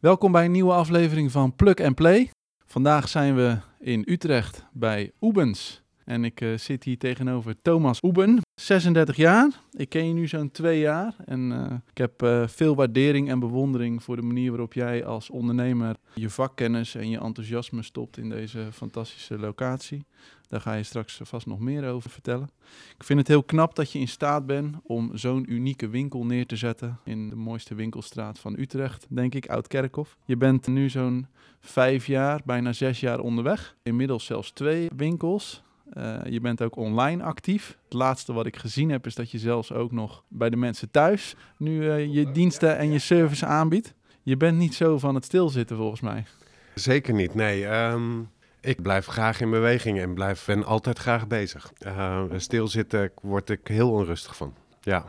[0.00, 2.30] Welkom bij een nieuwe aflevering van Plug and Play.
[2.66, 5.82] Vandaag zijn we in Utrecht bij Oebens.
[6.04, 9.60] En ik eh, zit hier tegenover Thomas Oeben, 36 jaar.
[9.72, 11.14] Ik ken je nu zo'n twee jaar.
[11.24, 15.30] En eh, ik heb eh, veel waardering en bewondering voor de manier waarop jij als
[15.30, 20.04] ondernemer je vakkennis en je enthousiasme stopt in deze fantastische locatie.
[20.48, 22.50] Daar ga je straks vast nog meer over vertellen.
[22.96, 26.46] Ik vind het heel knap dat je in staat bent om zo'n unieke winkel neer
[26.46, 30.16] te zetten in de mooiste winkelstraat van Utrecht, denk ik, Oud-Kerkhof.
[30.24, 31.26] Je bent nu zo'n
[31.60, 33.76] vijf jaar, bijna zes jaar onderweg.
[33.82, 35.62] Inmiddels zelfs twee winkels.
[35.96, 37.78] Uh, je bent ook online actief.
[37.84, 40.90] Het laatste wat ik gezien heb is dat je zelfs ook nog bij de mensen
[40.90, 43.94] thuis nu uh, je diensten en je service aanbiedt.
[44.22, 46.24] Je bent niet zo van het stilzitten volgens mij.
[46.74, 47.66] Zeker niet, nee.
[47.66, 48.28] Um,
[48.60, 51.72] ik blijf graag in beweging en blijf, ben altijd graag bezig.
[51.86, 55.04] Uh, stilzitten word ik heel onrustig van, ja.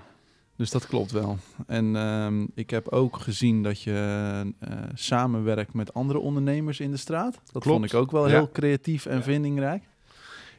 [0.55, 1.37] Dus dat klopt wel.
[1.67, 6.97] En uh, ik heb ook gezien dat je uh, samenwerkt met andere ondernemers in de
[6.97, 7.33] straat.
[7.33, 7.65] Dat klopt.
[7.65, 9.23] vond ik ook wel heel creatief en ja.
[9.23, 9.83] vindingrijk.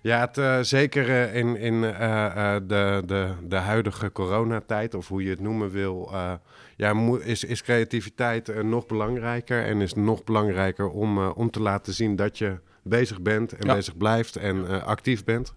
[0.03, 5.23] Ja, het, uh, zeker uh, in, in uh, de, de, de huidige coronatijd, of hoe
[5.23, 6.11] je het noemen wil,
[6.77, 9.65] ja, is, is creativiteit nog belangrijker.
[9.65, 13.75] En is nog belangrijker om, om te laten zien dat je bezig bent en ja.
[13.75, 15.53] bezig blijft en actief bent.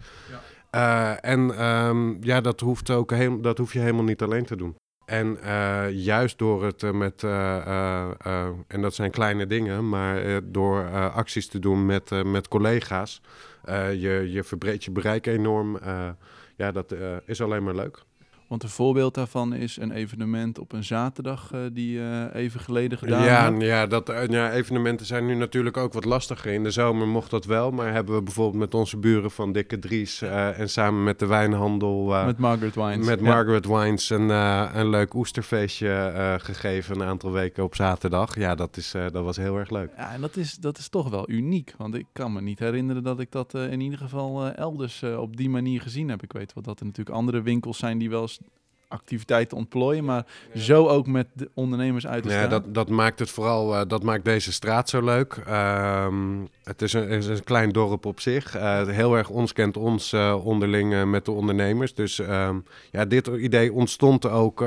[0.71, 1.19] Ja.
[1.19, 4.75] en um, ja, dat, hoeft ook heel, dat hoef je helemaal niet alleen te doen.
[5.05, 8.05] En uh, juist door het uh, met, uh,
[8.67, 13.21] en dat zijn kleine dingen, maar door acties te doen met, met collega's,
[13.91, 15.79] je, je verbreedt je bereik enorm.
[16.55, 18.03] ja, dat is alleen maar leuk.
[18.47, 22.97] Want een voorbeeld daarvan is een evenement op een zaterdag uh, die uh, even geleden
[22.97, 23.65] gedaan ja.
[23.65, 26.53] Ja, dat, uh, ja, evenementen zijn nu natuurlijk ook wat lastiger.
[26.53, 29.79] In de zomer mocht dat wel, maar hebben we bijvoorbeeld met onze buren van Dikke
[29.79, 32.05] Dries en samen met de wijnhandel...
[32.25, 33.05] met Margaret Wines.
[33.05, 33.25] Met ja.
[33.25, 34.29] Margaret Wines een,
[34.79, 38.37] een leuk oesterfeestje gegeven een aantal weken op zaterdag.
[38.37, 39.89] Ja, dat, is, dat was heel erg leuk.
[39.97, 43.03] Ja, en dat is, dat is toch wel uniek, want ik kan me niet herinneren
[43.03, 46.23] dat ik dat in ieder geval elders op die manier gezien heb.
[46.23, 48.39] Ik weet wel dat er natuurlijk andere winkels zijn die wel eens
[48.87, 50.25] activiteiten ontplooien, maar
[50.55, 54.03] zo ook met de ondernemers uit te ja, dat, dat maakt het vooral, uh, dat
[54.03, 55.37] maakt deze straat zo leuk.
[55.49, 58.55] Um, het is een, is een, klein dorp op zich.
[58.55, 61.93] Uh, heel erg ons kent ons uh, onderling met de ondernemers.
[61.93, 64.61] Dus um, ja, dit idee ontstond ook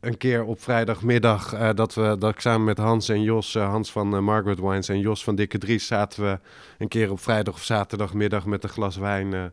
[0.00, 3.68] een keer op vrijdagmiddag uh, dat, we, dat ik samen met Hans en Jos, uh,
[3.68, 6.38] Hans van uh, Margaret Wines en Jos van Dikke Dries, zaten we
[6.78, 9.52] een keer op vrijdag of zaterdagmiddag met een glas wijn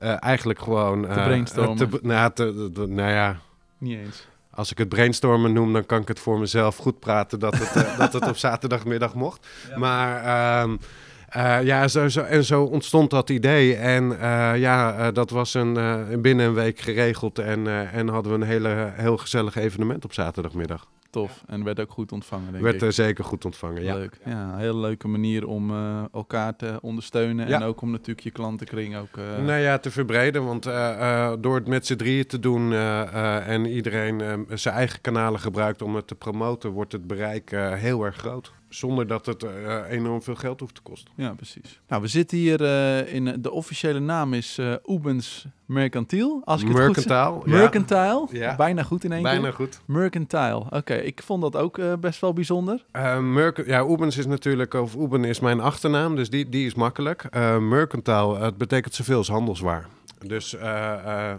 [0.00, 1.02] uh, eigenlijk gewoon...
[1.02, 1.76] te brainstormen.
[1.76, 3.36] Te, nou, te, te, nou ja...
[3.78, 4.26] Niet eens.
[4.50, 7.98] Als ik het brainstormen noem, dan kan ik het voor mezelf goed praten dat het,
[7.98, 9.46] dat het op zaterdagmiddag mocht.
[9.68, 9.78] Ja.
[9.78, 10.62] Maar...
[10.62, 10.78] Um,
[11.36, 13.76] uh, ja, zo, zo, en zo ontstond dat idee.
[13.76, 14.18] En uh,
[14.56, 15.72] ja, uh, dat was een,
[16.22, 17.38] binnen een week geregeld.
[17.38, 20.88] En, en hadden we een hele, heel gezellig evenement op zaterdagmiddag.
[21.10, 21.42] Tof.
[21.46, 22.92] En werd ook goed ontvangen, denk werd ik.
[22.92, 23.94] zeker goed ontvangen, ja.
[23.94, 24.18] Leuk.
[24.24, 25.72] Ja, een hele leuke manier om
[26.12, 27.48] elkaar te ondersteunen.
[27.48, 27.56] Ja.
[27.56, 29.16] En ook om natuurlijk je klantenkring ook...
[29.16, 30.44] Nou ja, te verbreden.
[30.44, 30.64] Want
[31.42, 36.06] door het met z'n drieën te doen en iedereen zijn eigen kanalen gebruikt om het
[36.06, 40.60] te promoten, wordt het bereik heel erg groot zonder dat het uh, enorm veel geld
[40.60, 41.12] hoeft te kosten.
[41.14, 41.80] Ja, precies.
[41.88, 46.42] Nou, we zitten hier uh, in de officiële naam is uh, Oebens Mercantiel.
[46.44, 47.24] Als ik het Mercantile.
[47.24, 47.60] Goed zeg.
[47.60, 48.26] Mercantile.
[48.30, 48.56] Ja.
[48.56, 49.52] Bijna goed in één Bijna keer.
[49.52, 49.80] goed.
[49.84, 50.56] Mercantile.
[50.56, 50.98] Oké, okay.
[50.98, 52.84] ik vond dat ook best wel bijzonder.
[53.20, 57.34] Merc ja, Oebens is natuurlijk, of Oeben is mijn achternaam, dus die, die is makkelijk.
[57.60, 59.86] Mercantile, het betekent zoveel als handelswaar.
[60.26, 60.50] Dus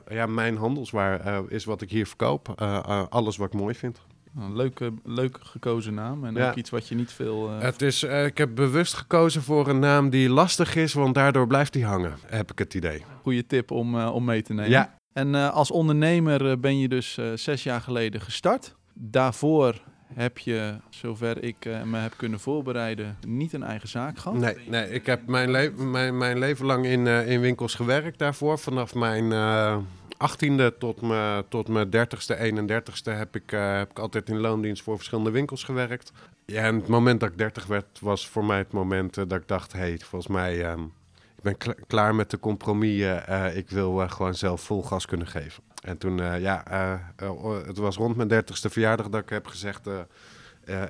[0.09, 2.61] ja, mijn handelswaar is wat ik hier verkoop.
[3.09, 4.01] alles wat ik mooi vind.
[4.37, 6.49] Een leuke, leuke gekozen naam en ja.
[6.49, 7.49] ook iets wat je niet veel...
[7.49, 7.59] Uh...
[7.59, 11.47] Het is, uh, ik heb bewust gekozen voor een naam die lastig is, want daardoor
[11.47, 13.03] blijft die hangen, heb ik het idee.
[13.21, 14.71] Goeie tip om, uh, om mee te nemen.
[14.71, 14.97] Ja.
[15.13, 18.75] En als ondernemer ben je dus zes jaar geleden gestart.
[18.93, 19.81] Daarvoor
[20.13, 24.37] heb je, zover ik me heb kunnen voorbereiden, niet een eigen zaak gehad?
[24.37, 28.59] Nee, nee ik heb mijn, le mijn, mijn leven lang in, in winkels gewerkt daarvoor.
[28.59, 29.31] Vanaf mijn
[30.29, 34.83] 18e tot mijn, tot mijn 30ste, 31ste heb ik, uh, heb ik altijd in loondienst
[34.83, 36.11] voor verschillende winkels gewerkt.
[36.45, 39.39] Ja, en het moment dat ik 30 werd, was voor mij het moment uh, dat
[39.39, 40.71] ik dacht: hey, volgens mij.
[40.71, 40.93] Um,
[41.35, 43.23] ik ben kla klaar met de compromissen.
[43.29, 45.63] Uh, ik wil gewoon zelf vol gas kunnen geven.
[45.83, 46.63] En toen, ja,
[47.65, 49.87] het was rond mijn 30ste verjaardag dat ik heb gezegd: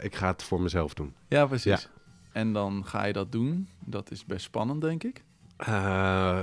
[0.02, 1.14] ik ga het voor mezelf doen.
[1.28, 1.90] Ja, precies.
[2.32, 3.68] En dan ga je dat doen.
[3.80, 5.24] Dat is best spannend, denk ik.
[5.70, 6.40] Uh,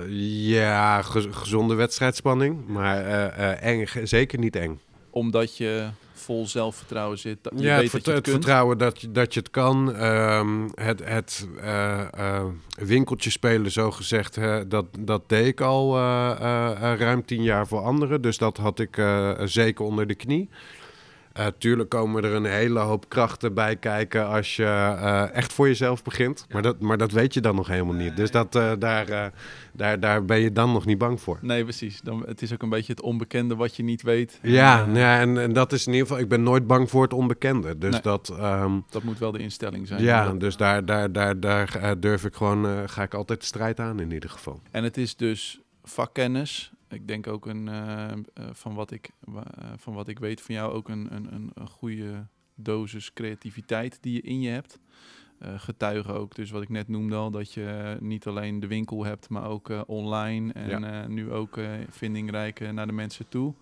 [0.48, 4.80] ja, gezonde wedstrijdspanning, maar uh, uh, eng, zeker niet eng.
[5.10, 7.38] Omdat je vol zelfvertrouwen zit.
[7.42, 9.50] Dat je ja, weet het, dat je het, het vertrouwen dat je, dat je het
[9.50, 10.02] kan.
[10.04, 11.48] Um, het het
[12.76, 14.38] winkeltje spelen, zo gezegd,
[14.68, 15.98] dat, dat deed ik al
[16.96, 18.22] ruim tien jaar voor anderen.
[18.22, 19.02] Dus dat had ik
[19.44, 20.48] zeker onder de knie.
[21.38, 25.66] Uh, tuurlijk komen er een hele hoop krachten bij kijken als je uh, echt voor
[25.66, 26.46] jezelf begint.
[26.52, 28.16] Maar, dat, maar dat weet je dan nog helemaal niet.
[28.16, 29.32] Dus dat, uh, daar,
[29.72, 31.38] daar, daar ben je dan nog niet bang voor.
[31.40, 32.00] Nee, precies.
[32.00, 34.38] Dan, het is ook een beetje het onbekende wat je niet weet.
[34.42, 36.22] Ja, ja en, en, dat is in ieder geval...
[36.22, 37.78] Ik ben nooit bang voor het onbekende.
[37.78, 38.36] Dus nee, dat...
[38.40, 40.02] Um, dat moet wel de instelling zijn.
[40.02, 42.88] Ja, dus daar, daar, daar, daar durf ik gewoon...
[42.88, 44.60] ga ik altijd de strijd aan in ieder geval.
[44.70, 48.12] En het is dus vakkennis ik denk ook een, uh,
[48.52, 49.40] van, wat ik, uh,
[49.76, 54.20] van wat ik weet van jou ook een, een, een goede dosis creativiteit die je
[54.20, 54.78] in je hebt.
[55.40, 59.28] Getuigen ook, dus wat ik net noemde al, dat je niet alleen de winkel hebt,
[59.28, 61.06] maar ook online en ja.
[61.06, 63.54] nu ook vindingrijk naar de mensen toe.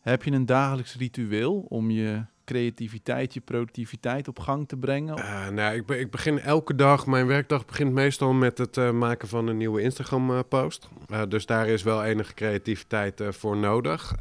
[0.00, 5.18] Heb je een dagelijks ritueel om je creativiteit, je productiviteit op gang te brengen?
[5.18, 8.90] Uh, nou, ik, be ik, begin elke dag, mijn werkdag begint meestal met het uh,
[8.90, 10.88] maken van een nieuwe Instagram-post.
[11.10, 14.14] Uh, dus daar is wel enige creativiteit voor nodig.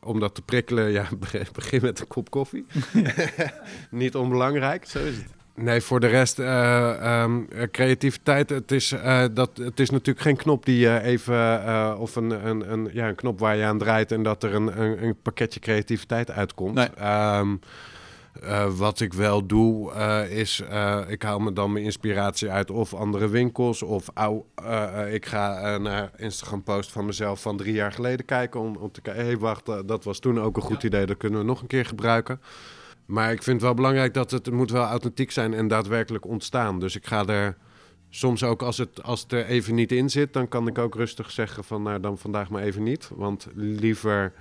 [0.00, 1.08] om dat te prikkelen, ja,
[1.52, 2.66] begin met een kop koffie.
[3.90, 4.86] Niet onbelangrijk.
[4.86, 5.35] Zo is het.
[5.56, 10.36] Nee, voor de rest, uh, um, creativiteit, het is, uh, dat, het is natuurlijk geen
[10.36, 13.78] knop die je even, uh, of een, een, een, ja, een knop waar je aan
[13.78, 16.74] draait en dat er een, een, een pakketje creativiteit uitkomt.
[16.74, 16.88] Nee.
[17.38, 17.60] Um,
[18.76, 19.92] wat ik wel doe,
[20.28, 20.62] is,
[21.08, 24.42] ik haal me dan mijn inspiratie uit of andere winkels, of au,
[25.10, 29.00] ik ga naar Instagram post van mezelf van drie jaar geleden kijken om, om te
[29.00, 31.60] kijken, hé hey, wacht, dat was toen ook een goed idee, dat kunnen we nog
[31.60, 32.40] een keer gebruiken.
[33.06, 36.26] Maar ik vind het wel belangrijk dat het, het moet wel authentiek zijn en daadwerkelijk
[36.26, 36.80] ontstaan.
[36.80, 37.56] Dus ik ga er
[38.10, 40.94] soms ook als het, als het er even niet in zit, dan kan ik ook
[40.94, 43.10] rustig zeggen van nou dan vandaag maar even niet.
[43.14, 44.32] Want liever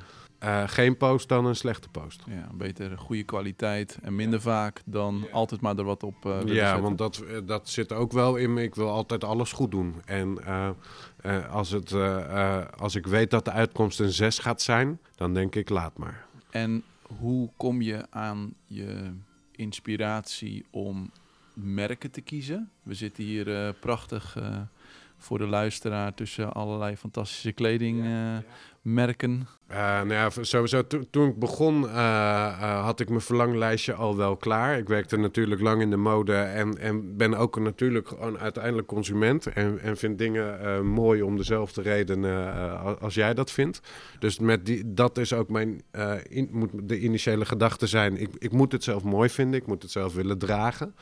[0.44, 2.24] uh, geen post dan een slechte post.
[2.28, 5.32] Ja, beter goede kwaliteit en minder vaak dan ja.
[5.32, 6.82] altijd maar er wat op uh, Ja, zetten.
[6.82, 8.62] want dat, dat zit ook wel in me.
[8.64, 9.96] Ik wil altijd alles goed doen.
[10.06, 10.70] En uh,
[11.52, 11.94] als, het,
[12.78, 16.26] als ik weet dat de uitkomst een 6 gaat zijn, dan denk ik laat maar.
[16.50, 19.14] En hoe kom je aan je
[19.52, 21.12] inspiratie om
[21.54, 22.70] merken te kiezen?
[22.84, 24.62] We zitten hier uh, prachtig uh,
[25.18, 28.46] voor de luisteraar tussen allerlei fantastische kledingmerken.
[29.72, 34.38] Uh, uh, nou ja, sowieso to toen ik begon had ik mijn verlanglijstje al wel
[34.38, 34.78] klaar.
[34.78, 39.48] Ik werkte natuurlijk lang in de mode en, en ben ook natuurlijk gewoon uiteindelijk consument.
[39.48, 42.24] En, en vind dingen mooi om dezelfde reden
[43.00, 43.80] als jij dat vindt.
[44.20, 45.82] Dus met die, dat is ook mijn,
[46.28, 48.18] in, moet de initiële gedachte zijn.
[48.18, 50.96] Ik, ik moet het zelf mooi vinden, ik moet het zelf willen dragen.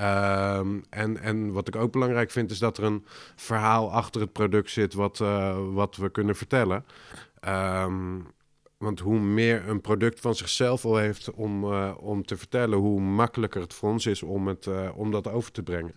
[0.00, 3.04] Um, en, en wat ik ook belangrijk vind, is dat er een
[3.36, 6.84] verhaal achter het product zit wat, uh, wat we kunnen vertellen.
[7.48, 8.26] Um,
[8.76, 13.00] want hoe meer een product van zichzelf al heeft om, uh, om te vertellen, hoe
[13.00, 15.94] makkelijker het voor ons is om, het, uh, om dat over te brengen.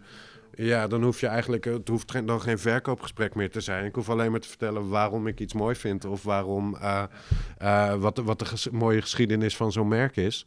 [0.53, 3.85] Ja, dan hoef je eigenlijk, het hoeft dan geen verkoopgesprek meer te zijn.
[3.85, 6.77] Ik hoef alleen maar te vertellen waarom ik iets mooi vind of waarom,
[7.99, 10.45] wat, wat de mooie geschiedenis van zo'n merk is.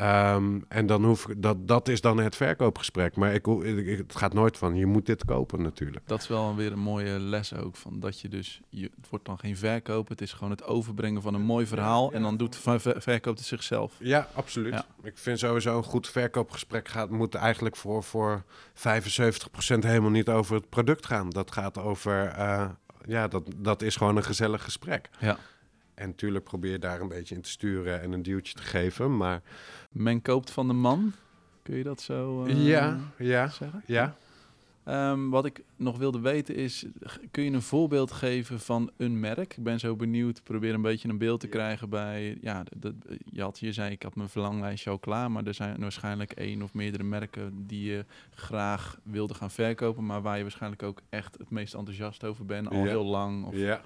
[0.00, 3.16] Um, en dan hoef dat, dat is dan het verkoopgesprek.
[3.16, 6.02] Maar ik, ik, het gaat nooit van je moet dit kopen natuurlijk.
[6.06, 7.76] Dat is wel weer een mooie les ook.
[7.76, 10.08] Van dat je dus, je, het wordt dan geen verkoop.
[10.08, 12.12] Het is gewoon het overbrengen van een mooi verhaal.
[12.12, 13.94] En dan doet de ver, verkoop het zichzelf.
[13.98, 14.72] Ja, absoluut.
[14.72, 14.86] Ja.
[15.02, 18.42] Ik vind sowieso een goed verkoopgesprek gaat, moet eigenlijk voor, voor
[18.74, 18.78] 75%
[19.78, 21.30] helemaal niet over het product gaan.
[21.30, 22.68] Dat gaat over, uh,
[23.06, 25.08] ja, dat, dat is gewoon een gezellig gesprek.
[25.18, 25.38] Ja.
[25.94, 29.16] En natuurlijk probeer je daar een beetje in te sturen en een duwtje te geven,
[29.16, 29.42] maar...
[29.90, 31.12] Men koopt van de man,
[31.62, 33.82] kun je dat zo uh, ja, ja, zeggen?
[33.86, 34.16] Ja.
[34.88, 36.86] Um, wat ik nog wilde weten is,
[37.30, 39.56] kun je een voorbeeld geven van een merk?
[39.56, 42.38] Ik ben zo benieuwd, probeer een beetje een beeld te krijgen bij...
[42.40, 42.94] Ja, dat,
[43.30, 46.62] je, had, je zei, ik had mijn verlanglijstje al klaar, maar er zijn waarschijnlijk één
[46.62, 51.38] of meerdere merken die je graag wilde gaan verkopen, maar waar je waarschijnlijk ook echt
[51.38, 52.84] het meest enthousiast over bent, al ja.
[52.84, 53.44] heel lang.
[53.44, 53.54] Of...
[53.54, 53.80] Ja.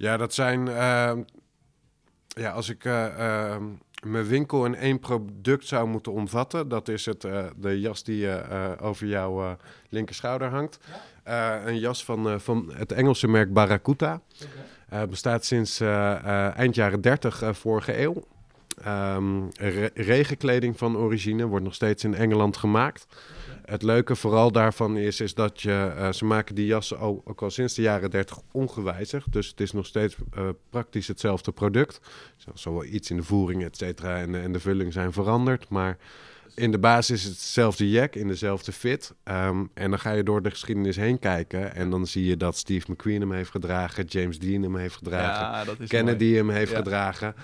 [0.00, 0.66] Ja, dat zijn.
[0.66, 1.12] Uh,
[2.26, 3.56] ja, als ik uh, uh,
[4.04, 8.28] mijn winkel in één product zou moeten omvatten, dat is het, uh, de jas die
[8.80, 9.56] over jouw
[9.88, 10.78] linkerschouder hangt.
[11.24, 11.66] Ja.
[11.66, 14.20] een jas van, van het Engelse merk Barracuda.
[14.88, 15.08] Okay.
[15.08, 18.24] bestaat sinds eind jaren 30 vorige eeuw.
[18.86, 23.06] Um, re regenkleding van origine wordt nog steeds in Engeland gemaakt.
[23.70, 27.42] Het leuke vooral daarvan is, is dat je, uh, ze maken die jassen ook, ook
[27.42, 29.32] al sinds de jaren 30 ongewijzigd.
[29.32, 32.00] Dus het is nog steeds uh, praktisch hetzelfde product.
[32.46, 35.68] Er zal wel iets in de voering, et cetera, en, en de vulling zijn veranderd.
[35.68, 35.96] Maar
[36.54, 39.14] in de basis is het hetzelfde jack, in dezelfde fit.
[39.24, 41.74] Um, en dan ga je door de geschiedenis heen kijken.
[41.74, 45.76] En dan zie je dat Steve McQueen hem heeft gedragen, James Dean hem heeft gedragen,
[45.78, 46.36] ja, Kennedy mooi.
[46.36, 46.76] hem heeft ja.
[46.76, 47.34] gedragen.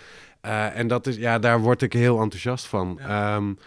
[0.46, 2.98] Uh, en dat is, ja, daar word ik heel enthousiast van.
[3.00, 3.36] Ja.
[3.36, 3.58] Um,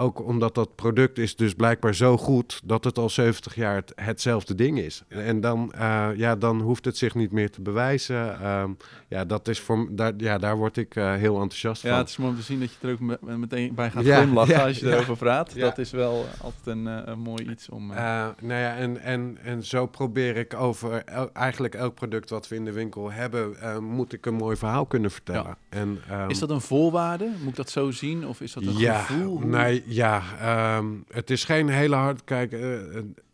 [0.00, 3.92] ook omdat dat product is dus blijkbaar zo goed dat het al 70 jaar het,
[3.94, 5.02] hetzelfde ding is.
[5.08, 8.46] En dan, uh, ja, dan hoeft het zich niet meer te bewijzen.
[8.46, 8.76] Um,
[9.08, 11.96] ja, dat is voor, daar, ja, daar word ik uh, heel enthousiast ja, van.
[11.96, 14.04] Ja, het is mooi om te zien dat je er ook me meteen bij gaat
[14.04, 15.58] ja, glimlachen ja, als je erover praat.
[15.58, 17.86] Dat is wel altijd een, een mooi iets om...
[17.86, 22.54] nou ja, en, en, en zo probeer ik over el eigenlijk elk product wat we
[22.54, 25.56] in de winkel hebben, moet ik een mooi verhaal kunnen vertellen.
[25.68, 27.30] En, um, is dat een voorwaarde?
[27.38, 28.26] Moet ik dat zo zien?
[28.26, 29.38] Of is dat een ja, gevoel?
[29.38, 30.22] Nee, ja,
[30.76, 32.24] um, het is geen hele hard...
[32.24, 32.78] Kijk, uh,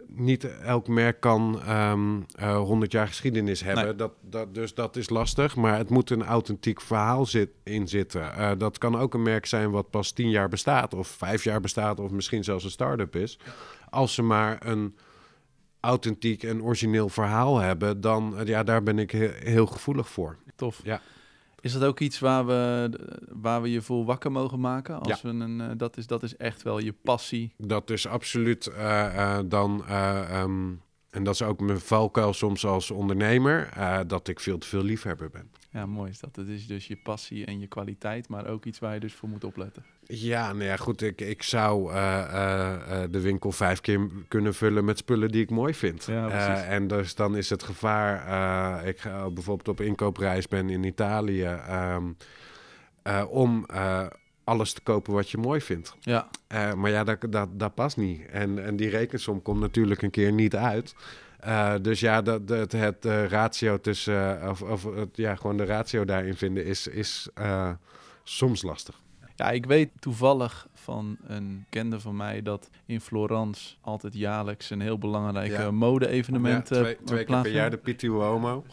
[0.07, 3.85] niet elk merk kan um, uh, 100 jaar geschiedenis hebben.
[3.85, 3.95] Nee.
[3.95, 5.57] Dat, dat, dus dat is lastig.
[5.57, 8.21] Maar het moet een authentiek verhaal zit, in zitten.
[8.21, 10.95] Uh, dat kan ook een merk zijn wat pas 10 jaar bestaat...
[10.95, 13.39] of 5 jaar bestaat of misschien zelfs een start-up is.
[13.91, 14.97] Als ze maar een
[15.81, 18.01] authentiek en origineel verhaal hebben...
[18.01, 20.37] dan ja, daar ben ik heel, heel gevoelig voor.
[20.57, 20.81] Tof.
[20.83, 21.01] Ja.
[21.61, 22.91] Is dat ook iets waar we,
[23.29, 25.01] waar we je voor wakker mogen maken?
[25.01, 25.29] Als ja.
[25.29, 27.53] we een, uh, dat, is, dat is echt wel je passie.
[27.57, 28.77] Dat is absoluut uh,
[29.15, 29.85] uh, dan...
[30.33, 33.69] Um, en dat is ook mijn valkuil soms als ondernemer,
[34.07, 35.51] dat ik veel te veel liefhebber ben.
[35.77, 36.35] Ja, mooi is dat.
[36.35, 39.29] Dat is dus je passie en je kwaliteit, maar ook iets waar je dus voor
[39.29, 39.85] moet opletten.
[40.07, 41.03] Ja, nou ja, goed.
[41.03, 41.93] Ik, ik zou
[43.11, 46.05] de winkel vijf keer kunnen vullen met spullen die ik mooi vind.
[46.05, 51.59] Ja, en dus dan is het gevaar, ik ga bijvoorbeeld op inkoopreis ben in Italië,
[51.71, 52.17] um,
[53.29, 53.67] om
[54.45, 55.95] alles te kopen wat je mooi vindt.
[56.01, 56.29] Ja.
[56.75, 58.27] Maar ja, dat, dat, dat past niet.
[58.27, 60.95] En, en die rekensom komt natuurlijk een keer niet uit.
[61.47, 65.65] Uh, dus ja, dat, dat, het uh, ratio tussen, of, of het, ja, gewoon de
[65.65, 67.29] ratio daarin vinden is, is
[68.23, 69.01] soms lastig.
[69.37, 74.81] Ja, ik weet toevallig van een kende van mij dat in Florence altijd jaarlijks een
[74.81, 75.71] heel belangrijk ja.
[75.71, 78.65] mode-evenement ja, twee, twee keer per jaar de Pitti Uomo.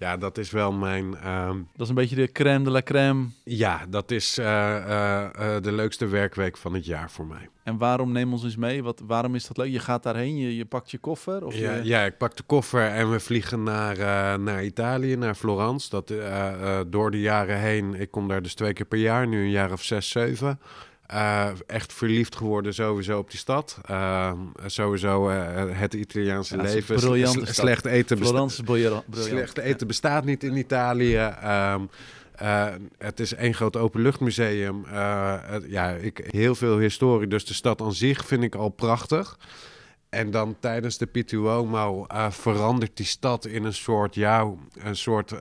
[0.00, 1.04] Ja, dat is wel mijn...
[1.30, 1.68] Um...
[1.72, 3.26] Dat is een beetje de crème de la crème.
[3.44, 7.48] Ja, dat is uh, uh, uh, de leukste werkweek van het jaar voor mij.
[7.62, 8.82] En waarom neem ons eens mee?
[8.82, 9.72] Wat, waarom is dat leuk?
[9.72, 11.44] Je gaat daarheen, je, je pakt je koffer?
[11.44, 11.84] Of ja, je...
[11.84, 13.96] ja, ik pak de koffer en we vliegen naar,
[14.40, 15.90] naar Italië, naar Florence.
[15.90, 16.12] Dat,
[16.92, 19.72] door de jaren heen, ik kom daar dus twee keer per jaar, nu een jaar
[19.72, 20.60] of zes, zeven...
[21.14, 23.78] Uh, echt verliefd geworden sowieso op die stad.
[23.90, 24.32] Uh,
[24.66, 27.00] sowieso uh, het Italiaanse ja, leven.
[27.00, 29.04] Sle slecht eten, besta briljant.
[29.10, 31.32] slecht eten bestaat niet in Italië.
[31.44, 31.90] Um,
[32.98, 34.84] het is één groot openluchtmuseum.
[35.66, 37.28] ja, ik, heel veel historie.
[37.28, 39.38] Dus de stad aan zich vind ik al prachtig.
[40.08, 45.38] En dan tijdens de Pituomo verandert die stad in een soort, ja, een soort 24-7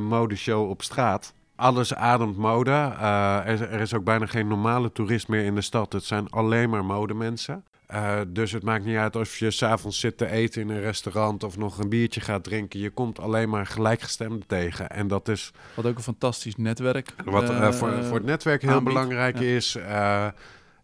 [0.00, 2.70] modeshow op straat alles ademt mode.
[2.70, 5.92] Uh, er, er, is ook bijna geen normale toerist meer in de stad.
[5.92, 7.64] Het zijn alleen maar modemensen.
[7.94, 11.44] Uh, dus het maakt niet uit of je s'avonds zit te eten in een restaurant
[11.44, 12.80] of nog een biertje gaat drinken.
[12.80, 14.90] Je komt alleen maar gelijkgestemden tegen.
[14.90, 15.52] En dat is.
[15.74, 17.14] Wat ook een fantastisch netwerk.
[17.24, 19.44] Wat uh, voor, voor het netwerk heel belangrijk ja.
[19.44, 19.76] is.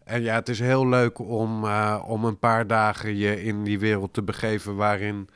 [0.03, 1.65] en ja, het is heel leuk om,
[2.05, 5.29] om een paar dagen je in die wereld te begeven waarin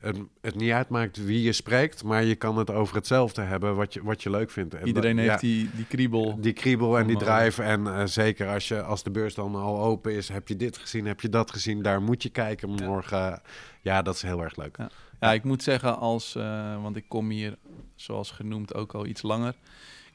[0.00, 3.94] het, het, niet uitmaakt wie je spreekt, maar je kan het over hetzelfde hebben wat
[3.94, 4.74] je, wat je leuk vindt.
[4.74, 6.40] En Iedereen dat, heeft ja, die, die kriebel.
[6.40, 7.62] Die kriebel en die drive.
[7.62, 10.78] En uh, zeker als, je, als de beurs dan al open is, heb je dit
[10.78, 13.18] gezien, heb je dat gezien, daar moet je kijken morgen.
[13.18, 13.42] Ja,
[13.80, 14.76] ja dat is heel erg leuk.
[14.76, 14.90] Ja,
[15.20, 17.58] ja ik moet zeggen, als, uh, want ik kom hier,
[17.94, 19.54] zoals genoemd, ook al iets langer.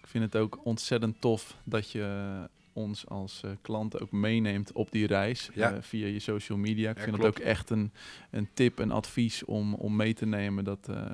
[0.02, 2.34] Ik vind het ook ontzettend tof dat je
[2.76, 5.74] ons als uh, klant ook meeneemt op die reis ja.
[5.74, 6.90] uh, via je social media.
[6.90, 7.92] Ik Ja, vind het ook echt een,
[8.32, 11.06] een tip, een advies om, om mee te nemen dat uh,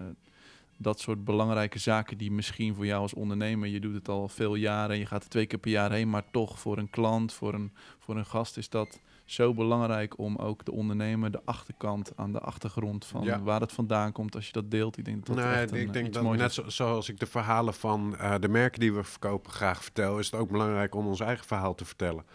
[0.78, 4.56] dat soort belangrijke zaken die misschien voor jou als ondernemer, je doet het al veel
[4.56, 7.34] jaren en je gaat er twee keer per jaar heen, maar toch voor een klant,
[7.34, 9.00] voor een, voor een gast is dat
[9.32, 13.42] zo belangrijk om ook de ondernemer, de achterkant aan de achtergrond van Ja.
[13.42, 14.98] waar het vandaan komt, als je dat deelt.
[14.98, 17.10] Ik denk dat dat Nee, echt een, ik denk iets dat moois net zo, zoals
[17.10, 20.50] ik de verhalen van eh, de merken die we verkopen graag vertel, is het ook
[20.52, 22.26] belangrijk om ons eigen verhaal te vertellen.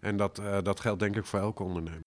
[0.00, 2.00] En dat, eh, dat geldt denk ik voor elke ondernemer.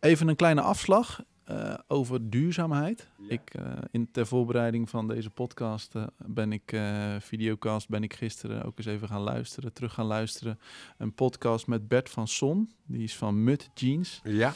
[0.00, 3.08] Even een kleine afslag eh, over duurzaamheid.
[3.18, 3.24] Ja.
[3.28, 6.76] Ik, eh, in, ter voorbereiding van deze podcast eh, ben ik,
[7.18, 10.58] videocast, ben ik gisteren ook eens even gaan luisteren, terug gaan luisteren.
[10.98, 14.20] Een podcast met Bert van Son, die is van Mut Jeans.
[14.24, 14.52] Ja,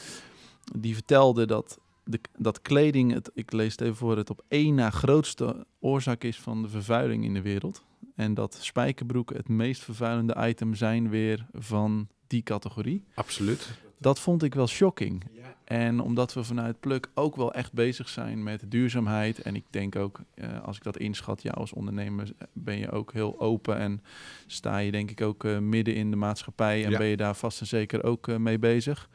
[0.75, 4.75] Die vertelde dat, de, dat kleding, het, ik lees het even voor, het op één
[4.75, 7.83] na grootste oorzaak is van de vervuiling in de wereld.
[8.15, 13.03] En dat spijkerbroeken het meest vervuilende item zijn weer van die categorie.
[13.13, 13.85] absoluut.
[13.97, 15.23] Dat vond ik wel shocking.
[15.63, 19.41] En omdat we vanuit Pluk ook wel echt bezig zijn met duurzaamheid.
[19.41, 23.13] En ik denk ook, eh, als ik dat inschat, ja, als ondernemer ben je ook
[23.13, 23.77] heel open.
[23.77, 24.01] En
[24.45, 26.83] sta je denk ik ook eh, midden in de maatschappij.
[26.85, 26.97] En Ja.
[26.97, 29.09] ben je daar vast en zeker ook eh, mee bezig.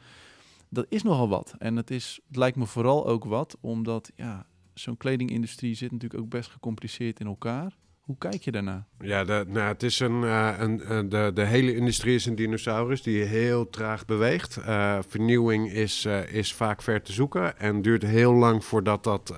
[0.69, 1.55] Dat is nogal wat.
[1.59, 6.21] En het, is, het lijkt me vooral ook wat, omdat ja, zo'n kledingindustrie zit natuurlijk
[6.21, 7.75] ook best gecompliceerd in elkaar.
[8.03, 8.85] Hoe kijk je daarnaar?
[8.99, 13.01] Ja, de, nou, het is een, uh, een, de, de hele industrie is een dinosaurus
[13.01, 14.57] die heel traag beweegt.
[14.57, 19.33] Uh, vernieuwing is, is vaak ver te zoeken en duurt heel lang voordat dat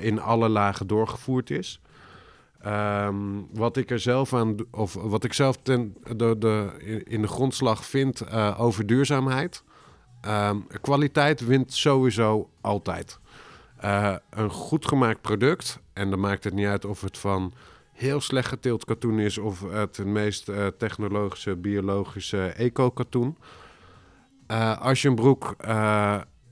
[0.00, 1.80] in alle lagen doorgevoerd is.
[2.66, 6.72] Um, wat ik er zelf aan, of wat ik zelf ten, de, de,
[7.04, 9.62] in de grondslag vind over duurzaamheid.
[10.28, 13.18] Um, kwaliteit wint sowieso altijd.
[14.30, 17.54] Een goed gemaakt product, en dan maakt het niet uit of het van
[17.92, 23.36] heel slecht geteeld katoen is of het meest uh, technologische, biologische eco-katoen.
[24.48, 25.56] Uh, als je een broek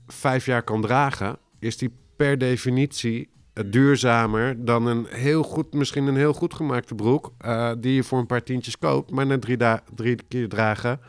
[0.07, 3.29] vijf jaar kan dragen, is die per definitie
[3.65, 7.31] duurzamer dan een heel goed, misschien een heel goed gemaakte broek,
[7.79, 9.57] die je voor een paar tientjes koopt, maar na drie,
[9.95, 10.99] drie keer dragen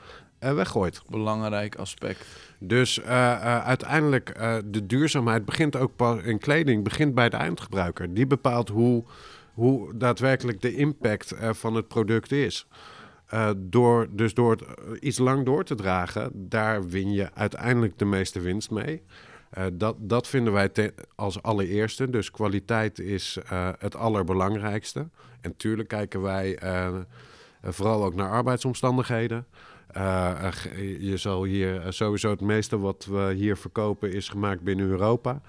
[0.53, 1.03] weggooit.
[1.09, 2.27] Belangrijk aspect.
[2.59, 7.37] Dus uh, uh, uiteindelijk, uh, de duurzaamheid begint ook pas in kleding, begint bij de
[7.37, 8.15] eindgebruiker.
[8.15, 9.05] Die bepaalt hoe,
[9.55, 12.67] hoe daadwerkelijk de impact van het product is.
[13.57, 14.65] door, dus door het
[15.01, 19.03] iets lang door te dragen, daar win je uiteindelijk de meeste winst mee.
[19.73, 22.11] dat, dat vinden wij als allereerste.
[22.11, 23.39] Dus kwaliteit is
[23.79, 25.09] het allerbelangrijkste.
[25.41, 26.59] En tuurlijk kijken wij
[27.63, 29.47] vooral ook naar arbeidsomstandigheden.
[29.97, 30.49] Uh,
[30.99, 35.41] je zal hier sowieso het meeste wat we hier verkopen is gemaakt binnen Europa.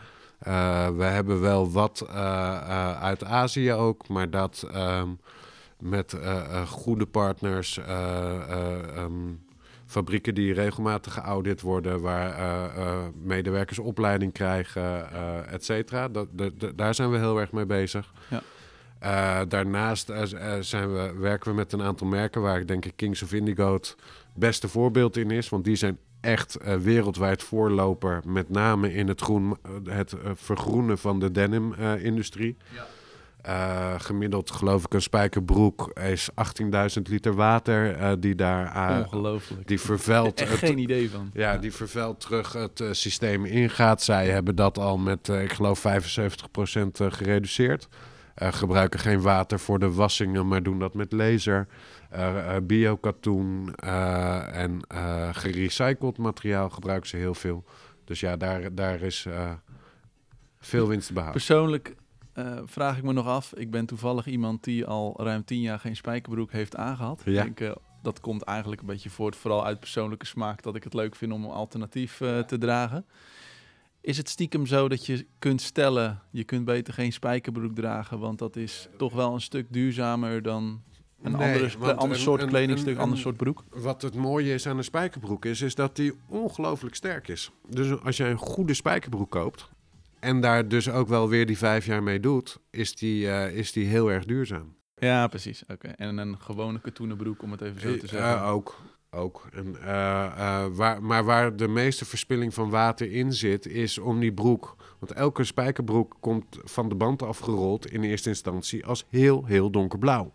[0.48, 5.20] Uh, we hebben wel wat uh, uit Azië ook, maar dat um,
[5.80, 6.18] met
[6.68, 7.80] goede partners,
[8.98, 9.44] um,
[9.86, 12.36] fabrieken die regelmatig geaudit worden, waar
[13.24, 15.12] medewerkers opleiding krijgen,
[15.48, 16.10] et cetera.
[16.76, 18.14] Daar zijn we heel erg mee bezig.
[18.30, 18.42] Ja.
[19.04, 20.22] Uh, daarnaast uh,
[20.60, 23.80] zijn we, werken we met een aantal merken waar ik denk ik Kings of Indigo
[24.36, 25.50] beste voorbeeld in is.
[25.50, 31.20] Want die zijn echt uh, wereldwijd voorloper, met name in het, groen, het vergroenen van
[31.20, 32.58] de denim-industrie.
[33.44, 33.98] Ja.
[33.98, 36.30] gemiddeld geloof ik een spijkerbroek is
[36.98, 39.00] 18.000 liter water die daar...
[39.00, 39.68] Ongelooflijk.
[39.68, 40.42] Die vervuilt...
[40.42, 41.30] Echt geen idee van.
[41.34, 44.04] Ja, ja, die vervuilt terug het systeem ingaat.
[44.04, 45.92] Zij hebben dat al met, ik geloof, 75%
[46.92, 47.88] gereduceerd.
[48.42, 51.68] Uh, gebruiken geen water voor de wassingen, maar doen dat met laser.
[52.14, 54.80] Uh, uh, biokatoen en
[55.32, 57.64] gerecycled materiaal gebruiken ze heel veel.
[58.04, 59.28] Dus ja, daar, daar is
[60.60, 61.34] veel winst te behalen.
[61.34, 61.96] Persoonlijk
[62.66, 63.54] vraag ik me nog af.
[63.54, 67.22] Ik ben toevallig iemand die al ruim tien jaar geen spijkerbroek heeft aangehad.
[67.26, 67.44] Ja.
[67.44, 70.94] Ik denk, dat komt eigenlijk een beetje voort, vooral uit persoonlijke smaak, dat ik het
[70.94, 73.06] leuk vind om een alternatief te dragen.
[74.06, 78.40] Is het stiekem zo dat je kunt stellen, je kunt beter geen spijkerbroek dragen, want
[78.40, 80.84] dat is toch wel een stuk duurzamer dan
[81.22, 83.64] een nee, andere, ander soort een, kledingstuk, een, ander soort broek?
[83.70, 87.52] Wat het mooie is aan een spijkerbroek is, is dat die ongelooflijk sterk is.
[87.70, 89.70] Dus als je een goede spijkerbroek koopt
[90.20, 93.72] en daar dus ook wel weer die vijf jaar mee doet, is die, uh, is
[93.72, 94.76] die heel erg duurzaam.
[94.96, 95.64] Ja, precies.
[95.68, 95.88] Oké.
[95.88, 98.30] En een gewone katoenen broek, om het even zo te zeggen.
[98.30, 98.82] Uh, ook
[99.16, 99.48] ook.
[99.54, 99.86] En, uh,
[100.38, 104.76] uh, waar, maar waar de meeste verspilling van water in zit, is om die broek.
[105.00, 110.34] Want elke spijkerbroek komt van de band afgerold in eerste instantie als heel, heel donkerblauw.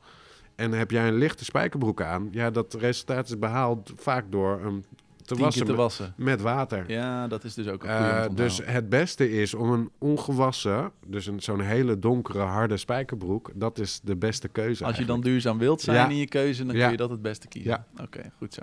[0.54, 4.84] En heb jij een lichte spijkerbroek aan, ja, dat resultaat is behaald vaak door een
[5.36, 6.14] te wassen, te wassen.
[6.16, 6.84] Met, water.
[6.86, 11.26] Ja, dat is dus ook een uh, Dus het beste is om een ongewassen, dus
[11.26, 14.84] een, zo'n hele donkere, harde spijkerbroek, dat is de beste keuze.
[14.84, 17.48] Als je dan duurzaam wilt zijn in je keuze, dan kun je dat het beste
[17.48, 17.70] kiezen.
[17.70, 18.02] Ja.
[18.04, 18.62] Oké, goed zo.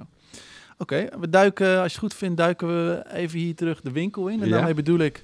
[0.78, 4.28] Oké, we duiken, als je het goed vindt, duiken we even hier terug de winkel
[4.28, 4.42] in.
[4.42, 5.24] En daarmee bedoel ik,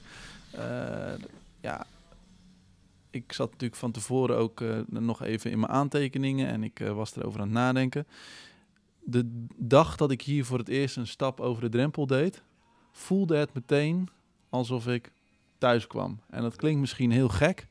[0.56, 0.62] uh,
[1.62, 1.86] ja,
[3.10, 7.16] ik zat natuurlijk van tevoren ook uh, nog even in mijn aantekeningen en ik was
[7.16, 8.06] erover aan het nadenken
[9.06, 12.44] de dag dat ik hier voor het eerst een stap over de drempel deed,
[12.92, 14.10] voelde het meteen
[14.50, 15.12] alsof ik
[15.58, 16.20] thuis kwam.
[16.30, 17.68] En dat klinkt misschien heel gek,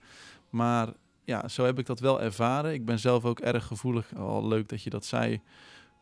[0.50, 0.92] maar
[1.24, 2.72] ja, zo heb ik dat wel ervaren.
[2.72, 5.40] Ik ben zelf ook erg gevoelig, al leuk dat je dat zei,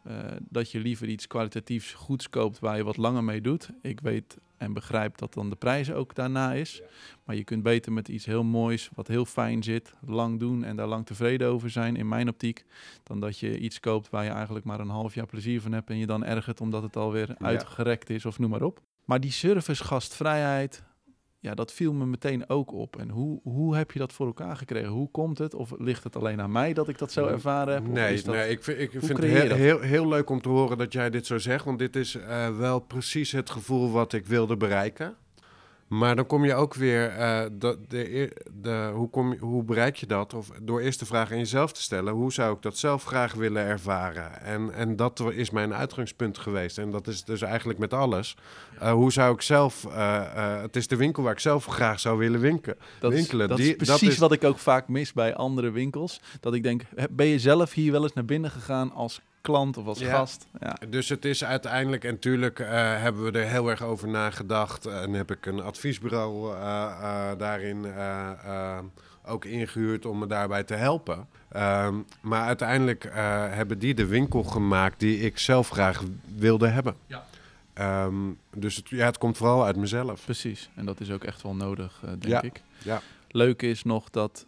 [0.06, 0.14] uh,
[0.48, 3.70] dat je liever iets kwalitatiefs goeds koopt waar je wat langer mee doet.
[3.82, 6.82] Ik weet en begrijp dat dan de prijs ook daarna is.
[7.24, 10.76] Maar je kunt beter met iets heel moois, wat heel fijn zit, lang doen en
[10.76, 12.64] daar lang tevreden over zijn, in mijn optiek,
[13.02, 15.90] dan dat je iets koopt waar je eigenlijk maar een half jaar plezier van hebt
[15.90, 17.36] en je dan ergert omdat het alweer ja.
[17.38, 18.80] uitgerekt is of noem maar op.
[19.04, 20.82] Maar die service, gastvrijheid,
[21.42, 22.96] ja, dat viel me meteen ook op.
[22.98, 24.88] En hoe, hoe heb je dat voor elkaar gekregen?
[24.88, 25.54] Hoe komt het?
[25.54, 27.86] Of ligt het alleen aan mij dat ik dat zo ervaren heb?
[27.86, 30.78] Nee, dat, nee ik vind, ik vind het heel, heel, heel, leuk om te horen
[30.78, 31.64] dat jij dit zo zegt.
[31.64, 35.16] Want dit is uh, wel precies het gevoel wat ik wilde bereiken.
[35.90, 39.96] Maar dan kom je ook weer, eh, de, de, de, hoe, kom je, hoe bereik
[39.96, 40.34] je dat?
[40.34, 43.34] Of door eerst de vraag aan jezelf te stellen, hoe zou ik dat zelf graag
[43.34, 44.42] willen ervaren?
[44.42, 46.78] En, en dat is mijn uitgangspunt geweest.
[46.78, 48.36] En dat is dus eigenlijk met alles.
[48.82, 52.18] Uh, hoe zou ik zelf, uh, het is de winkel waar ik zelf graag zou
[52.18, 53.42] willen winken, dat winkelen.
[53.42, 54.18] Is, dat Die, is precies dat is...
[54.18, 56.20] wat ik ook vaak mis bij andere winkels.
[56.40, 59.86] Dat ik denk, ben je zelf hier wel eens naar binnen gegaan als klant of
[59.86, 60.46] als gast.
[60.60, 60.76] Ja.
[60.88, 62.68] Dus het is uiteindelijk, en natuurlijk uh,
[63.00, 64.86] hebben we er heel erg over nagedacht.
[64.86, 67.86] En heb ik een adviesbureau uh, uh, daarin
[69.24, 71.28] ook ingehuurd om me daarbij te helpen.
[71.56, 73.08] Um, maar uiteindelijk
[73.50, 76.02] hebben die de winkel gemaakt die ik zelf graag
[76.36, 76.94] wilde hebben.
[77.06, 78.04] Ja.
[78.04, 80.24] Um, dus het, ja, het komt vooral uit mezelf.
[80.24, 82.42] Precies, en dat is ook echt wel nodig, denk ja.
[82.42, 82.62] ik.
[82.82, 83.00] Ja.
[83.28, 84.46] Leuk is nog dat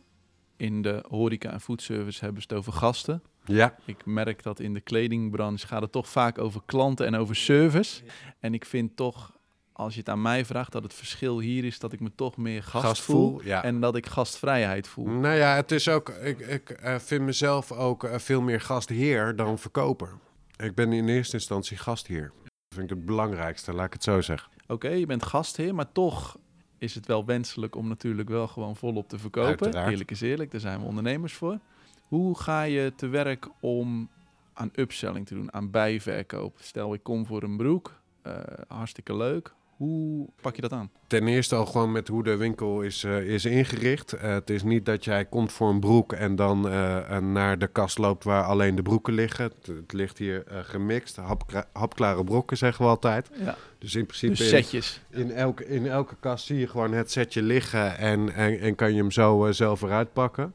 [0.56, 3.22] in de horeca en foodservice hebben ze het over gasten.
[3.44, 3.76] Ja.
[3.84, 8.02] Ik merk dat in de kledingbranche gaat het toch vaak over klanten en over service.
[8.40, 9.32] En ik vind toch,
[9.72, 12.36] als je het aan mij vraagt, dat het verschil hier is dat ik me toch
[12.36, 13.42] meer gast, voel.
[13.42, 15.06] En dat ik gastvrijheid voel.
[15.06, 19.36] Nou ja, het is ook, ik, ik uh, vind mezelf ook uh, veel meer gastheer
[19.36, 20.08] dan verkoper.
[20.56, 22.32] Ik ben in eerste instantie gastheer.
[22.42, 24.50] Dat vind ik het belangrijkste, laat ik het zo zeggen.
[24.66, 26.38] Oké, je bent gastheer, maar toch
[26.78, 29.48] is het wel wenselijk om natuurlijk wel gewoon volop te verkopen.
[29.48, 29.90] Uiteraard.
[29.90, 31.58] Eerlijk is eerlijk, daar zijn we ondernemers voor.
[32.12, 34.08] Hoe ga je te werk om
[34.52, 36.56] aan upselling te doen, aan bijverkoop?
[36.60, 37.92] Stel, ik kom voor een broek,
[38.26, 38.32] uh,
[38.68, 39.52] hartstikke leuk.
[39.76, 40.90] Hoe pak je dat aan?
[41.06, 44.14] Ten eerste al gewoon met hoe de winkel is, uh, is ingericht.
[44.14, 46.60] Uh, het is niet dat jij komt voor een broek en dan
[47.32, 49.44] naar de kast loopt waar alleen de broeken liggen.
[49.44, 51.16] Het, het ligt hier gemixt.
[51.16, 53.30] Hap, hapklare brokken zeggen we altijd.
[53.38, 53.56] Ja.
[53.78, 55.00] Dus in principe dus setjes.
[55.10, 58.74] In, in, elke, in elke kast zie je gewoon het setje liggen en, en, en
[58.74, 60.54] kan je hem zo zelf eruit pakken.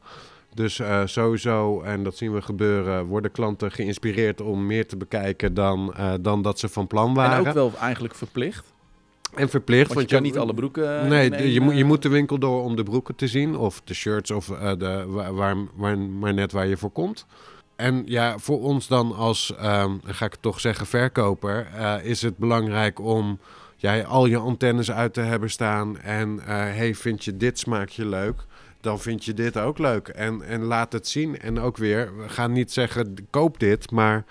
[0.58, 5.54] Dus uh, sowieso, en dat zien we gebeuren, worden klanten geïnspireerd om meer te bekijken
[5.54, 7.38] dan, uh, dan dat ze van plan waren.
[7.38, 8.74] En ook wel eigenlijk verplicht.
[9.36, 9.94] En verplicht.
[9.94, 11.02] Want, je kan niet alle broeken.
[11.02, 13.58] Eh, nee, je, moet, je moet de winkel door om de broeken te zien.
[13.58, 17.26] Of de shirts, of uh, de, waar, waar, maar net waar je voor komt.
[17.76, 22.38] En ja, voor ons dan als, um, ga ik toch zeggen, verkoper, uh, is het
[22.38, 23.40] belangrijk om
[23.76, 26.00] jij al je antennes uit te hebben staan.
[26.00, 28.46] En hey, vind je dit smaakje leuk?
[28.82, 30.08] Dan vind je dit ook leuk.
[30.08, 31.40] En, en laat het zien.
[31.40, 34.26] En ook weer, we gaan niet zeggen, koop dit, maar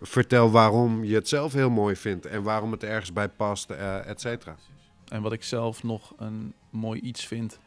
[0.00, 4.08] vertel waarom je het zelf heel mooi vindt en waarom het ergens bij past, uh,
[4.08, 4.56] et cetera.
[5.08, 7.58] En wat ik zelf nog een mooi iets vind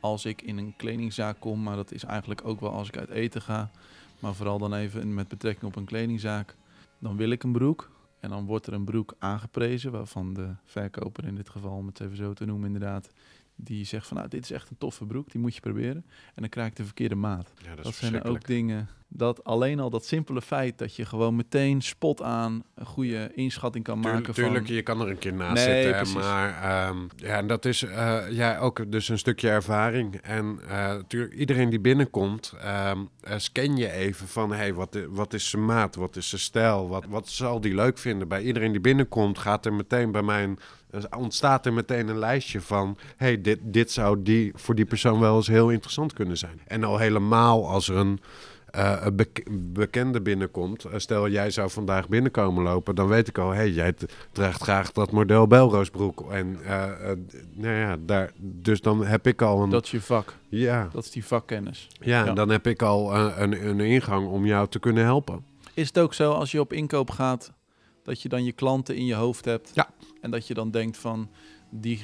[0.00, 3.10] als ik in een kledingzaak kom, maar dat is eigenlijk ook wel als ik uit
[3.10, 3.70] eten ga,
[4.18, 6.56] maar vooral dan even met betrekking op een kledingzaak,
[6.98, 7.90] dan wil ik een broek.
[8.20, 12.00] En dan wordt er een broek aangeprezen, waarvan de verkoper in dit geval, om het
[12.00, 13.10] even zo te noemen inderdaad,
[13.64, 16.04] die zegt van nou, dit is echt een toffe broek, die moet je proberen.
[16.26, 17.52] En dan krijg ik de verkeerde maat.
[17.64, 21.36] Ja, dat, dat zijn ook dingen dat alleen al dat simpele feit dat je gewoon
[21.36, 24.34] meteen spot aan een goede inschatting kan maken.
[24.34, 26.14] Tuurlijk, je kan er een keer naast nee, zitten.
[26.14, 30.14] Maar um, ja, dat is uh, ja, ook dus een stukje ervaring.
[30.14, 32.54] En natuurlijk, uh, iedereen die binnenkomt,
[32.90, 36.88] um, scan je even van hey, wat, wat is zijn maat, wat is zijn stijl,
[36.88, 38.28] wat, wat zal die leuk vinden.
[38.28, 40.54] Bij iedereen die binnenkomt, gaat er meteen bij mij
[40.92, 45.20] een, ontstaat er meteen een lijstje van hey, dit, dit zou die, voor die persoon
[45.20, 46.60] wel eens heel interessant kunnen zijn.
[46.66, 48.20] En al helemaal als er een
[48.76, 49.06] uh,
[49.44, 50.84] een bekende binnenkomt.
[50.84, 53.94] Uh, stel, jij zou vandaag binnenkomen lopen, dan weet ik al, hey, jij
[54.32, 56.30] draagt graag dat model Belroosbroek.
[56.30, 56.86] En uh,
[57.52, 59.70] nou ja, daar, dus dan heb ik al een.
[59.70, 60.34] Dat is je vak.
[60.48, 60.88] Ja.
[60.92, 61.88] Dat is die vakkennis.
[62.00, 62.32] Ja, ja.
[62.32, 65.44] dan heb ik al een, een ingang om jou te kunnen helpen.
[65.74, 67.52] Is het ook zo als je op inkoop gaat,
[68.02, 69.70] dat je dan je klanten in je hoofd hebt?
[69.74, 69.88] Ja.
[70.22, 71.28] En dat je dan denkt van
[71.70, 72.00] die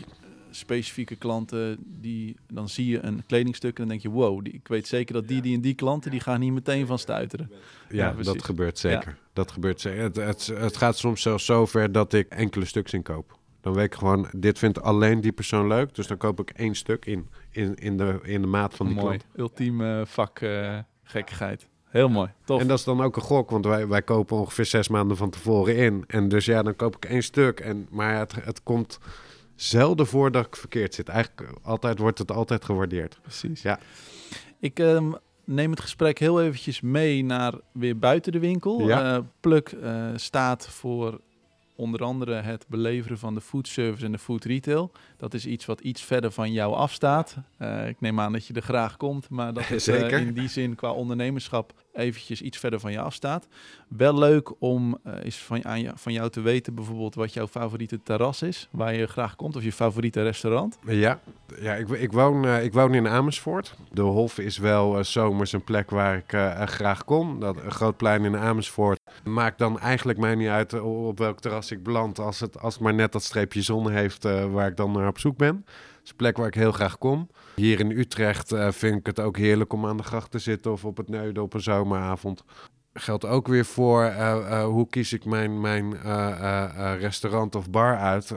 [0.51, 4.69] specifieke klanten, die, dan zie je een kledingstuk en dan denk je, wow, die, ik
[4.69, 7.51] weet zeker dat die, die en die klanten, die gaan hier meteen van stuiteren.
[7.89, 9.19] Ja, dat gebeurt zeker.
[9.33, 10.03] Dat gebeurt zeker.
[10.03, 13.39] Het, het, het gaat soms zelfs zo ver dat ik enkele stuks inkoop.
[13.61, 16.75] Dan weet ik gewoon, dit vindt alleen die persoon leuk, dus dan koop ik één
[16.75, 19.07] stuk in, in, in, de, in de maat van die mooi.
[19.07, 19.37] klant.
[19.37, 21.69] Ultieme vak uh, gekkigheid.
[21.89, 22.61] Heel mooi, tof.
[22.61, 25.31] En dat is dan ook een gok, want wij, wij kopen ongeveer zes maanden van
[25.31, 26.05] tevoren in.
[26.07, 27.61] En dus ja, dan koop ik één stuk.
[27.61, 28.99] En, maar het, het komt
[29.55, 31.09] zelden voor dat ik verkeerd zit.
[31.09, 33.19] Eigenlijk altijd wordt het altijd gewaardeerd.
[33.23, 33.63] Precies.
[33.63, 33.79] Ja.
[34.61, 38.87] Ik um, neem het gesprek heel eventjes mee naar weer buiten de winkel.
[38.87, 39.17] Ja.
[39.17, 41.21] Uh, Pluk uh, staat voor
[41.79, 44.93] onder andere het beleveren van de food service en de food retail.
[45.17, 47.37] Dat is iets wat iets verder van jou afstaat.
[47.59, 50.49] Uh, ik neem aan dat je er graag komt, maar dat het uh, in die
[50.49, 53.47] zin qua ondernemerschap eventjes iets verder van je afstaat.
[53.89, 57.47] Wel leuk om uh, is van, aan je, van jou te weten bijvoorbeeld wat jouw
[57.47, 60.79] favoriete terras is, waar je graag komt, of je favoriete restaurant.
[60.87, 61.21] Ja,
[61.61, 63.75] ja ik, ik, woon, uh, ik woon in Amersfoort.
[63.93, 66.31] De Hof is wel uh, zomers een plek waar ik
[66.69, 67.41] graag kom.
[67.41, 71.71] Dat een groot plein in Amersfoort maakt dan eigenlijk mij niet uit op welk terras
[71.71, 74.93] ik beland, als het, als het maar net dat streepje zon heeft waar ik dan
[74.93, 75.65] naar op zoek ben
[76.09, 77.29] is een plek waar ik heel graag kom.
[77.55, 80.73] Hier in Utrecht uh, vind ik het ook heerlijk om aan de gracht te zitten
[80.73, 82.45] of op het Neuden op een zomeravond.
[82.93, 85.95] Geldt ook weer voor uh, uh, hoe kies ik mijn, mijn
[86.99, 88.35] restaurant of bar uit.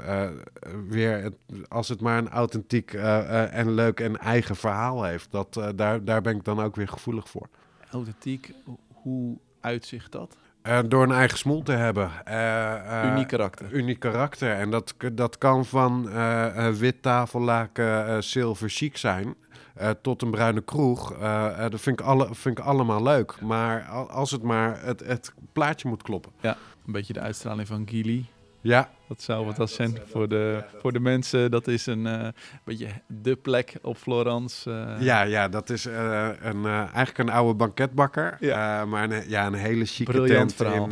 [0.87, 1.33] weer
[1.67, 5.31] als het maar een authentiek en leuk en eigen verhaal heeft.
[5.31, 7.49] Dat, daar, daar ben ik dan ook weer gevoelig voor.
[7.91, 8.53] Authentiek,
[8.93, 10.37] hoe uitzicht dat?
[10.67, 12.11] Uh, door een eigen smoel te hebben.
[12.27, 13.71] Uh, uniek karakter.
[13.71, 14.55] Uniek karakter.
[14.55, 16.09] En dat, dat kan van
[16.77, 19.35] wit tafellaken, zilver chic zijn...
[20.01, 21.17] tot een bruine kroeg.
[21.69, 23.41] dat vind ik, alle, vind ik allemaal leuk.
[23.41, 26.31] Maar als het maar het, het plaatje moet kloppen.
[26.41, 28.25] Ja, een beetje de uitstraling van Gili.
[28.61, 28.89] Ja.
[29.07, 31.51] Dat zou wat als zijn voor de, voor de mensen.
[31.51, 32.27] Dat is een uh,
[32.63, 34.69] beetje de plek op Florence.
[34.69, 34.95] Uh.
[34.99, 38.37] Ja, ja, dat is uh, een, eigenlijk een oude banketbakker.
[38.39, 38.85] Ja.
[38.85, 40.91] maar een, ja, een hele chique Briljant tent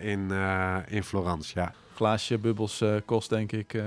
[0.00, 0.30] in,
[0.88, 1.72] in Florence, ja.
[1.94, 3.82] Glaasje bubbels kost denk ik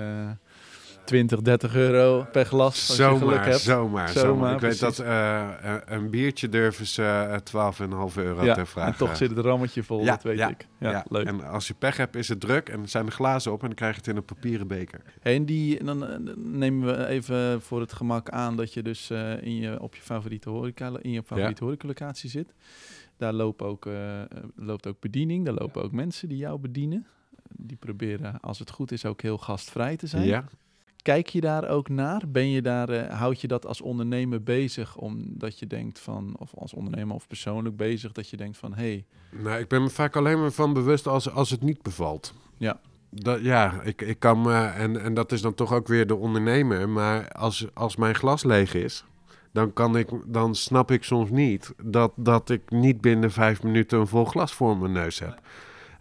[1.05, 2.87] 20, 30 euro per glas.
[2.87, 3.59] Als zomaar, je geluk hebt.
[3.59, 4.53] Zomaar, zomaar.
[4.53, 5.49] Ik weet dat uh,
[5.85, 8.91] een biertje durven ze uh, 12,5 euro ja, te vragen.
[8.91, 10.67] En toch zit het rammetje vol, ja, dat weet ja, ik.
[10.77, 11.25] Ja, ja, leuk.
[11.25, 13.75] En als je pech hebt, is het druk en zijn de glazen op en dan
[13.75, 15.01] krijg je het in een papieren beker.
[15.21, 19.09] En die, dan nemen we even voor het gemak aan dat je dus
[19.41, 21.75] in je, op je favoriete horeca, in je favoriete ja.
[21.81, 22.53] locatie zit.
[23.17, 23.87] Daar loopt ook,
[24.55, 27.05] loopt ook bediening, daar lopen ook mensen die jou bedienen.
[27.55, 30.25] Die proberen, als het goed is, ook heel gastvrij te zijn.
[30.25, 30.45] Ja.
[31.03, 32.21] Kijk je daar ook naar?
[32.27, 36.53] Ben je daar, uh, houd je dat als ondernemer bezig omdat je denkt van, of
[36.55, 38.81] als ondernemer of persoonlijk bezig, dat je denkt van hé.
[38.81, 39.05] Hey.
[39.41, 42.33] Nou, ik ben me vaak alleen maar van bewust als, als het niet bevalt.
[42.57, 42.79] Ja.
[43.09, 46.15] Dat, ja, ik, ik kan me, en, en dat is dan toch ook weer de
[46.15, 49.05] ondernemer, maar als, als mijn glas leeg is,
[49.51, 53.99] dan, kan ik, dan snap ik soms niet dat, dat ik niet binnen vijf minuten
[53.99, 55.39] een vol glas voor mijn neus heb.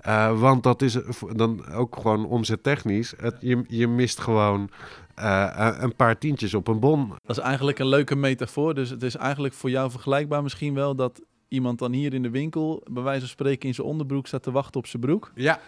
[0.06, 0.98] Uh, want dat is
[1.32, 3.14] dan ook gewoon omzettechnisch.
[3.16, 4.70] Het, je, je mist gewoon
[5.18, 7.08] uh, een paar tientjes op een bon.
[7.08, 8.74] Dat is eigenlijk een leuke metafoor.
[8.74, 12.30] Dus het is eigenlijk voor jou vergelijkbaar misschien wel dat iemand dan hier in de
[12.30, 15.32] winkel, bij wijze van spreken, in zijn onderbroek staat te wachten op zijn broek.
[15.34, 15.60] Ja.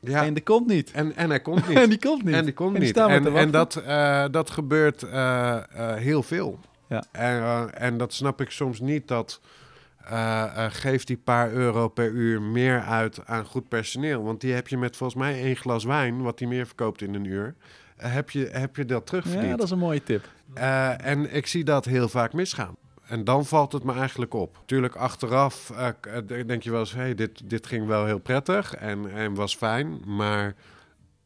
[0.00, 0.24] Ja.
[0.24, 0.90] En die komt niet.
[0.90, 1.78] En, en hij komt niet.
[1.84, 2.34] en die komt niet.
[2.34, 2.96] En die komt en niet.
[2.96, 5.58] En, en dat, uh, dat gebeurt uh,
[5.94, 6.58] heel veel.
[6.88, 7.04] Ja.
[7.12, 9.40] En, en dat snap ik soms niet dat
[10.70, 14.22] geef die paar euro per uur meer uit aan goed personeel.
[14.22, 17.14] Want die heb je met volgens mij één glas wijn, wat die meer verkoopt in
[17.14, 17.54] een uur.
[18.00, 19.50] Uh, heb, je, heb je dat terugverdiend.
[19.50, 20.28] Ja, dat is een mooie tip.
[20.54, 22.76] en ik zie dat heel vaak misgaan.
[23.06, 24.58] En dan valt het me eigenlijk op.
[24.66, 25.72] Tuurlijk, achteraf
[26.46, 26.92] denk je wel eens...
[26.92, 30.54] hey, dit, dit ging wel heel prettig en, en was fijn, maar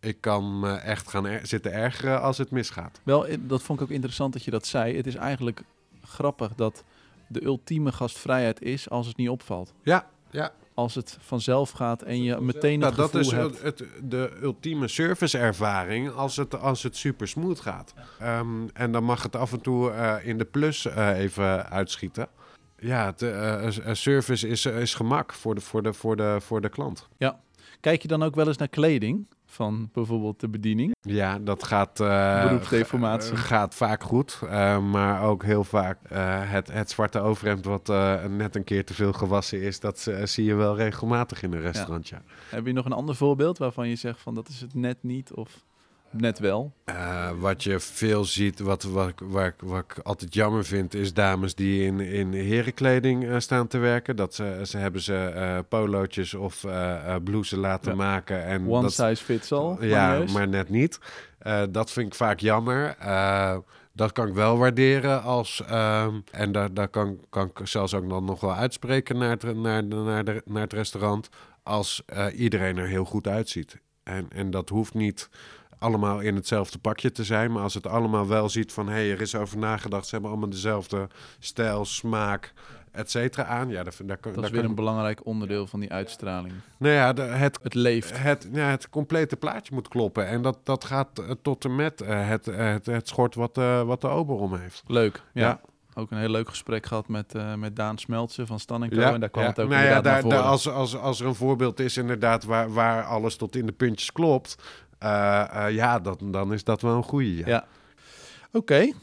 [0.00, 3.00] ik kan me echt gaan er zitten ergeren als het misgaat.
[3.02, 4.96] Wel, dat vond ik ook interessant dat je dat zei.
[4.96, 5.62] Het is eigenlijk
[6.04, 6.84] grappig dat
[7.28, 9.72] de ultieme gastvrijheid is als het niet opvalt.
[9.82, 10.52] Ja, ja.
[10.74, 13.62] Als het vanzelf gaat en je meteen nou, dat is hebt...
[13.62, 17.94] Het, de ultieme serviceervaring als het, als het super smooth gaat.
[18.22, 22.28] Um, en dan mag het af en toe uh, in de plus uh, even uitschieten.
[22.78, 26.68] Ja, het, uh, service is, is gemak voor de, voor, de, voor, de, voor de
[26.68, 27.08] klant.
[27.18, 27.40] Ja.
[27.80, 29.26] Kijk je dan ook wel eens naar kleding?
[29.54, 30.94] Van bijvoorbeeld de bediening?
[31.00, 32.62] Ja, dat gaat, uh,
[33.34, 34.40] gaat vaak goed.
[34.44, 36.18] Uh, maar ook heel vaak uh,
[36.50, 37.88] het, het zwarte overhemd wat
[38.28, 39.80] net een keer te veel gewassen is.
[39.80, 42.22] Dat zie je wel regelmatig in een restaurant, ja.
[42.48, 45.32] Heb je nog een ander voorbeeld waarvan je zegt van dat is het net niet?
[45.32, 45.64] Of
[46.16, 46.72] net wel.
[46.84, 51.54] Uh, wat je veel ziet, wat, wat, waar, wat ik altijd jammer vind, is dames
[51.54, 54.16] die in, in herenkleding uh, staan te werken.
[54.16, 56.64] Dat ze, ze hebben ze uh, polootjes of
[57.24, 57.96] blouses laten ja.
[57.96, 58.44] maken.
[58.44, 59.76] En One dat, size fits all.
[59.80, 60.98] Ja, maar net niet.
[61.70, 62.96] dat vind ik vaak jammer.
[63.92, 65.62] dat kan ik wel waarderen als.
[65.68, 69.56] Ehm, en daar, daar kan, kan ik zelfs ook dan nog wel uitspreken naar het,
[69.56, 71.28] naar, naar, de, naar het restaurant.
[71.62, 72.02] Als
[72.34, 73.82] iedereen er heel goed uitziet.
[74.04, 75.28] En, en dat hoeft niet
[75.84, 77.52] allemaal in hetzelfde pakje te zijn.
[77.52, 78.86] Maar als het allemaal wel ziet van...
[78.86, 80.04] hé, hey, er is over nagedacht.
[80.04, 82.52] Ze hebben allemaal dezelfde stijl, smaak,
[82.92, 83.68] et cetera aan.
[83.68, 84.68] Ja, daar, daar, dat daar is weer kan...
[84.68, 86.54] een belangrijk onderdeel van die uitstraling.
[86.78, 88.18] Nou ja, de, het, het leeft.
[88.22, 90.26] Het, ja, het complete plaatje moet kloppen.
[90.26, 93.56] En dat, dat gaat uh, tot en met uh, het, uh, het, het schort wat,
[93.86, 94.82] wat de ober om heeft.
[94.86, 95.42] Leuk, ja.
[95.42, 95.60] ja.
[95.96, 99.00] Ook een heel leuk gesprek gehad met, uh, met Daan Smeltse van Stan Co.
[99.00, 99.48] Ja, en daar kwam ja.
[99.48, 100.36] het ook nou ja, daar, naar voren.
[100.36, 103.72] Daar, als, als, als er een voorbeeld is inderdaad waar, waar alles tot in de
[103.72, 104.56] puntjes klopt...
[105.04, 107.36] Uh, uh, ja, dat, dan is dat wel een goede.
[107.36, 107.46] Ja.
[107.46, 107.66] ja.
[108.52, 108.56] Oké.
[108.58, 108.94] Okay.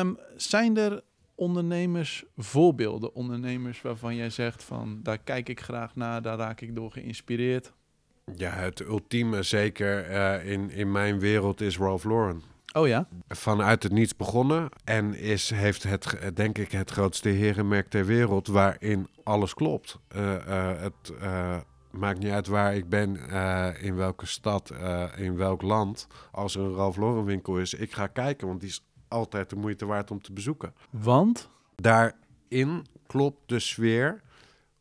[0.00, 1.02] Um, zijn er
[1.34, 3.14] ondernemersvoorbeelden?
[3.14, 7.72] Ondernemers waarvan jij zegt van daar kijk ik graag naar, daar raak ik door geïnspireerd.
[8.34, 12.42] Ja, het ultieme, zeker eh, in, in mijn wereld, is Ralph Lauren.
[12.76, 13.08] Oh ja?
[13.28, 18.46] Vanuit het niets begonnen en is, heeft het, denk ik, het grootste herenmerk ter wereld
[18.46, 19.98] waarin alles klopt.
[20.08, 21.56] Eh, eh, het eh,
[21.96, 26.06] maakt niet uit waar ik ben, eh, in welke stad, eh, in welk land.
[26.32, 29.56] Als er een Ralph Lauren winkel is, ik ga kijken, want die is altijd de
[29.56, 30.74] moeite waard om te bezoeken.
[30.90, 31.48] Want?
[31.74, 34.22] Daarin klopt de sfeer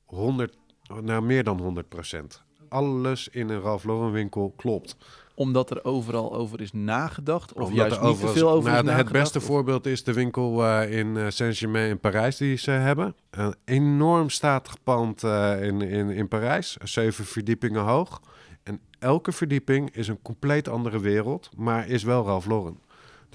[0.06, 0.58] 100,
[1.01, 2.43] nou meer dan 100 procent.
[2.69, 4.97] Alles in een Ralph Lauren winkel klopt.
[5.36, 7.54] Omdat er overal over is nagedacht?
[7.54, 8.98] Of Omdat juist niet te veel over nou, is nagedacht?
[9.13, 12.71] Het beste Of- voorbeeld is de winkel eh, in eh, Saint-Germain in Parijs die ze
[12.71, 13.15] hebben.
[13.30, 18.21] Een enorm statig pand eh, in, in, in Parijs, zeven verdiepingen hoog.
[18.63, 22.80] En elke verdieping is een compleet andere wereld, maar is wel Ralph Lauren.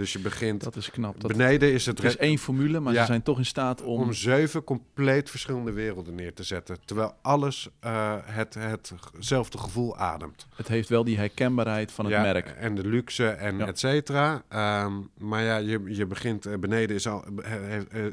[0.00, 0.62] Dus je begint...
[0.62, 1.20] Dat is knap.
[1.20, 1.98] Dat, beneden is het...
[1.98, 3.00] er is één formule, maar Ja.
[3.00, 4.00] ze zijn toch in staat om...
[4.00, 6.76] om zeven compleet verschillende werelden neer te zetten.
[6.84, 10.46] Terwijl alles eh, het, hetzelfde gevoel ademt.
[10.56, 12.46] Het heeft wel die herkenbaarheid van het Ja, merk.
[12.48, 13.66] En de luxe en Ja.
[13.66, 14.42] et cetera.
[14.48, 17.24] Ehm, maar ja, je, je begint eh, beneden is, al,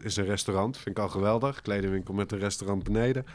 [0.01, 0.77] is een restaurant.
[0.77, 1.61] Vind ik al geweldig.
[1.61, 3.25] Kledingwinkel met een restaurant beneden.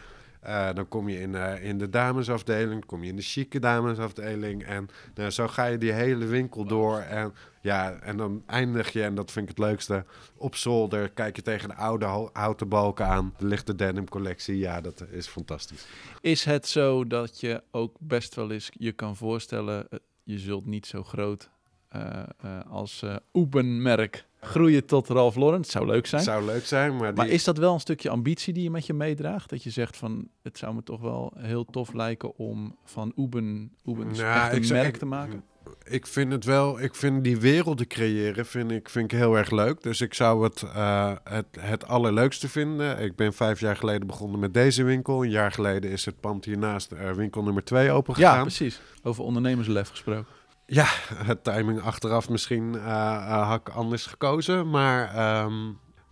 [0.41, 4.65] Eh, dan kom je in, in de damesafdeling, kom je in de chique damesafdeling.
[4.65, 6.99] En nou, zo ga je die hele winkel door.
[6.99, 10.05] En, ja, en dan eindig je, en dat vind ik het leukste,
[10.37, 11.09] op zolder.
[11.11, 13.35] Kijk je tegen de oude ho- houten balken aan.
[13.39, 14.57] Er ligt de denim collectie.
[14.59, 15.87] Ja, dat is fantastisch.
[16.21, 20.67] Is het zo dat je ook best wel eens je kan voorstellen, eh, je zult
[20.67, 21.51] niet zo groot
[21.89, 25.61] eh, eh, als eh Uben-merk groeien tot Ralph Lauren?
[25.61, 26.23] Het zou leuk zijn.
[26.23, 28.93] Zou leuk zijn, maar, Maar is dat wel een stukje ambitie die je met je
[28.95, 29.51] meedraagt?
[29.51, 33.73] Dat je zegt van, het zou me toch wel heel tof lijken om van Uben,
[33.85, 35.45] Ubens Nou, merk ik- te maken?
[35.85, 39.51] Ik vind het wel, ik vind die werelden creëren vind ik, vind ik heel erg
[39.51, 39.83] leuk.
[39.83, 42.99] Dus ik zou het, eh, het, het allerleukste vinden.
[42.99, 45.23] Ik ben vijf jaar geleden begonnen met deze winkel.
[45.23, 48.43] Een jaar geleden is het pand hiernaast eh, winkel nummer twee open Ja, gegaan.
[48.47, 48.81] precies.
[49.03, 50.27] Over ondernemerslef gesproken.
[50.67, 54.71] Ja, het timing achteraf misschien eh, had ik anders gekozen.
[54.71, 55.53] Maar, ehm,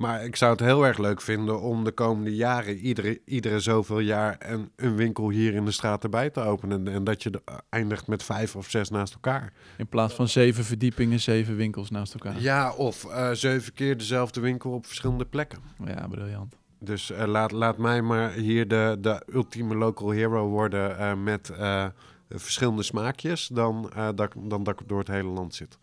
[0.01, 3.99] maar ik zou het heel erg leuk vinden om de komende jaren, iedere, iedere zoveel
[3.99, 6.89] jaar, een, een winkel hier in de straat erbij te openen.
[6.89, 9.53] En dat je de- eindigt met vijf of zes naast elkaar.
[9.77, 12.41] In plaats van zeven verdiepingen, zeven winkels naast elkaar.
[12.41, 15.59] Ja, of eh, zeven keer dezelfde winkel op verschillende plekken.
[15.85, 16.57] Ja, briljant.
[16.79, 21.53] Dus eh, laat, laat mij maar hier de, de ultieme local hero worden eh, met
[22.29, 25.79] verschillende smaakjes, dan, dat, dan dat ik door het hele land zit.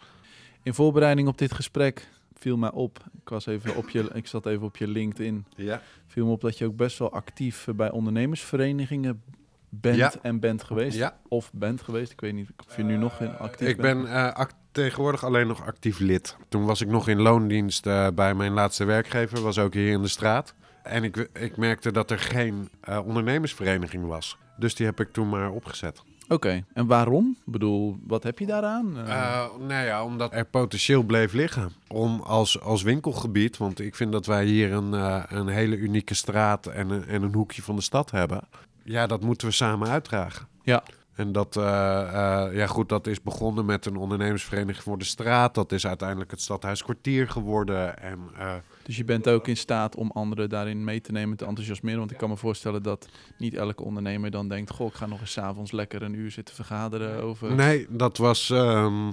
[0.64, 2.08] In voorbereiding op dit gesprek
[2.40, 5.82] viel mij op, ik, was even op je, ik zat even op je LinkedIn, Ja.
[6.08, 9.22] viel me op dat je ook best wel actief eh, bij ondernemersverenigingen
[9.70, 10.14] bent Ja.
[10.22, 10.98] en bent geweest.
[10.98, 14.04] Ja, Of bent geweest, ik weet niet of je nu nog in actief ik bent.
[14.04, 16.38] ben eh, act- tegenwoordig alleen nog actief lid.
[16.50, 20.02] Toen was ik nog in loondienst eh, bij mijn laatste werkgever, was ook hier in
[20.02, 20.54] de straat.
[20.84, 22.70] En ik, ik merkte dat er geen
[23.06, 24.38] ondernemersvereniging was.
[24.58, 26.04] Dus die heb ik toen maar opgezet.
[26.30, 27.38] Oké, en waarom?
[27.46, 28.98] Ik bedoel, wat heb je daaraan?
[29.08, 31.72] Eh, nou ja, omdat er potentieel bleef liggen.
[31.88, 36.14] Om als, als winkelgebied, want ik vind dat wij hier een, eh, een hele unieke
[36.14, 38.42] straat en een, en een hoekje van de stad hebben.
[38.84, 40.48] Ja, dat moeten we samen uitdragen.
[40.64, 40.84] Ja.
[41.18, 45.54] En dat, eh, eh, ja goed, dat is begonnen met een ondernemersvereniging voor de straat.
[45.56, 48.00] Dat is uiteindelijk het stadhuis kwartier geworden.
[48.00, 48.54] En eh,
[48.84, 52.00] dus je bent ook in staat om anderen daarin mee te nemen, te enthousiasmeren.
[52.00, 54.72] Want ik kan me voorstellen dat niet elke ondernemer dan denkt...
[54.72, 57.56] goh, ik ga nog eens avonds lekker een uur zitten vergaderen over...
[57.56, 59.12] nee, dat was, ehm,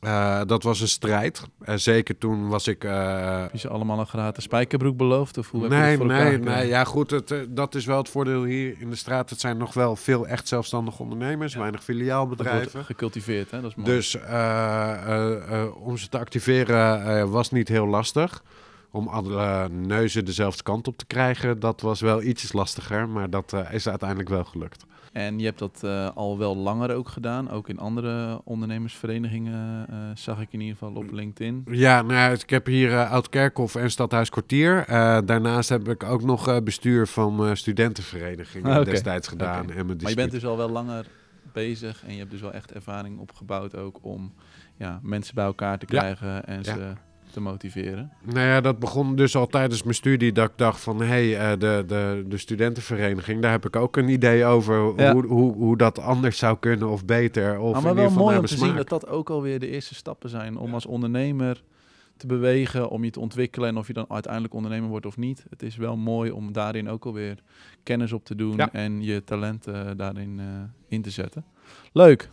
[0.00, 1.42] eh, dat was een strijd.
[1.60, 2.84] Eh, zeker toen was ik...
[2.84, 5.38] eh, Heb je ze allemaal een gratis spijkerbroek beloofd?
[5.38, 6.66] Of hoe heb je nee, voor elkaar nee, nee.
[6.68, 7.10] Ja, goed.
[7.10, 9.30] Het, eh, dat is wel het voordeel hier in de straat.
[9.30, 12.84] Het zijn nog wel veel echt zelfstandige ondernemers, weinig filiaalbedrijven.
[12.84, 13.60] gecultiveerd, hè?
[13.60, 13.90] Dat is mooi.
[13.90, 14.14] Dus
[15.82, 18.42] om ze te activeren was niet heel lastig.
[18.90, 23.08] Om alle neuzen dezelfde kant op te krijgen, dat was wel ietsjes lastiger.
[23.08, 24.84] Maar dat is uiteindelijk wel gelukt.
[25.12, 27.50] En je hebt dat eh, al wel langer ook gedaan.
[27.50, 31.64] Ook in andere ondernemersverenigingen eh, zag ik in ieder geval op LinkedIn.
[31.70, 34.84] Ja, nou ja, ik heb hier eh, Oud-Kerkhof en Stadhuis Kwartier.
[35.24, 39.70] Daarnaast heb ik ook nog bestuur van studentenverenigingen Ah, destijds gedaan.
[39.70, 41.06] En mijn Maar je bent dus al wel langer
[41.52, 44.34] bezig en je hebt dus wel echt ervaring opgebouwd ook om
[44.76, 45.98] ja, mensen bij elkaar te Ja.
[45.98, 46.96] krijgen en Ja.
[47.30, 48.12] Te motiveren.
[48.22, 51.00] Nou ja, dat begon dus al tijdens mijn studie dat ik dacht van...
[51.00, 54.92] hé, hey, eh, de, de, de studentenvereniging, daar heb ik ook een idee over...
[54.96, 55.12] Ja.
[55.12, 57.58] Hoe, hoe, hoe dat anders zou kunnen of beter.
[57.58, 59.58] Of Maar, in maar ieder wel geval mooi om te zien dat dat ook alweer
[59.58, 61.62] de eerste stappen zijn om als ondernemer
[62.16, 65.44] te bewegen, om je te ontwikkelen en of je dan uiteindelijk ondernemer wordt of niet.
[65.50, 67.38] Het is wel mooi om daarin ook alweer
[67.82, 68.72] kennis op te doen Ja.
[68.72, 70.46] en je talenten daarin eh,
[70.88, 71.44] in te zetten.
[71.92, 72.30] Leuk.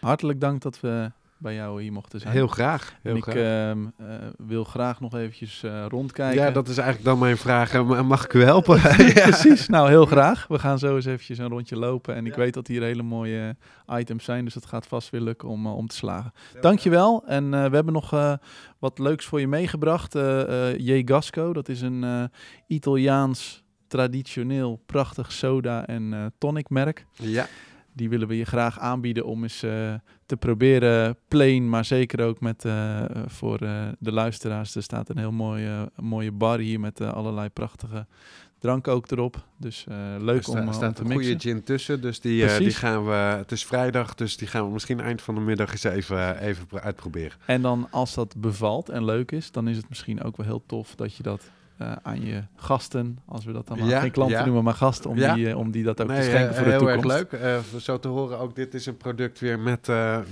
[0.00, 2.32] Hartelijk dank dat we bij jou hier mochten zijn.
[2.32, 2.94] Heel graag.
[3.02, 3.36] Heel en ik graag.
[3.70, 6.42] ehm, eh, wil graag nog eventjes eh, rondkijken.
[6.42, 7.72] ja, dat is eigenlijk dan mijn vraag.
[7.74, 8.80] Eh, ma- Mag ik u helpen?
[9.28, 10.46] Precies, nou heel graag.
[10.46, 12.14] We gaan zo eens eventjes een rondje lopen.
[12.14, 13.56] En ik weet dat hier hele mooie
[13.88, 16.32] items zijn, dus het gaat vast weer lukken om, om te slagen.
[16.60, 17.24] Dankjewel.
[17.26, 18.32] En eh, we hebben nog eh,
[18.78, 20.14] wat leuks voor je meegebracht.
[20.14, 21.02] eh eh J.
[21.04, 22.22] Gasco, dat is een eh,
[22.66, 27.06] Italiaans traditioneel prachtig soda en eh, tonic merk.
[27.12, 27.46] Ja.
[27.96, 29.94] Die willen we je graag aanbieden om eens eh,
[30.26, 34.74] te proberen plain, maar zeker ook met eh, voor eh, de luisteraars.
[34.74, 38.06] Er staat een heel mooie, mooie bar hier met allerlei prachtige
[38.58, 39.44] drank ook erop.
[39.56, 39.86] Dus
[40.18, 41.26] leuk Er om, staat te een mixen.
[41.32, 43.12] goede gin tussen, dus die, die gaan we...
[43.12, 46.66] Het is vrijdag, dus die gaan we misschien eind van de middag eens even, even
[46.66, 47.38] pro- uitproberen.
[47.46, 50.62] En dan als dat bevalt en leuk is, dan is het misschien ook wel heel
[50.66, 54.10] tof dat je dat eh, aan je gasten, als we dat dan maar Ja, geen
[54.10, 54.44] klanten ja.
[54.44, 55.34] noemen, maar gasten, om, Ja.
[55.34, 57.16] die, eh, om die dat ook Nee, te schenken eh, voor de heel toekomst.
[57.32, 57.32] erg
[57.74, 57.80] leuk.
[57.82, 59.88] Zo te horen ook, dit is een product weer met,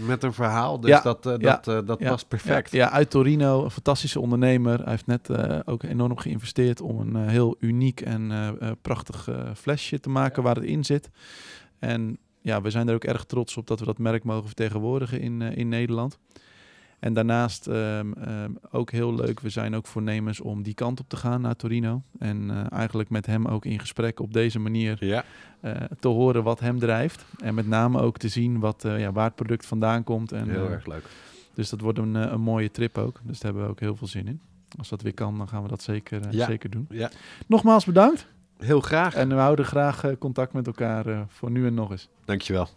[0.06, 0.80] met een verhaal.
[0.80, 2.70] Dus dat, dat, dat past perfect.
[2.72, 4.78] Ja, uit Torino, een fantastische ondernemer.
[4.78, 5.28] Hij heeft net
[5.66, 8.32] ook enorm geïnvesteerd om een heel uniek en
[8.82, 11.10] prachtig flesje te maken waar het in zit.
[11.78, 15.20] En ja, we zijn er ook erg trots op dat we dat merk mogen vertegenwoordigen
[15.20, 16.18] in, in Nederland.
[16.98, 21.08] En daarnaast ehm, ehm, ook heel leuk, we zijn ook voornemens om die kant op
[21.08, 22.02] te gaan naar Torino.
[22.18, 25.24] En eh, eigenlijk met hem ook in gesprek op deze manier Ja,
[25.60, 27.24] eh, te horen wat hem drijft.
[27.38, 30.32] En met name ook te zien wat, eh, ja, waar het product vandaan komt.
[30.32, 31.04] En, heel erg leuk.
[31.54, 33.20] dus dat wordt een, een mooie trip ook.
[33.22, 34.40] Dus daar hebben we ook heel veel zin in.
[34.78, 36.46] Als dat weer kan, dan gaan we dat zeker, Ja.
[36.46, 36.86] zeker doen.
[36.90, 37.10] Ja,
[37.46, 38.26] Nogmaals bedankt.
[38.58, 39.14] heel graag.
[39.14, 42.08] En we houden graag contact met elkaar voor nu en nog eens.
[42.24, 42.68] Dankjewel.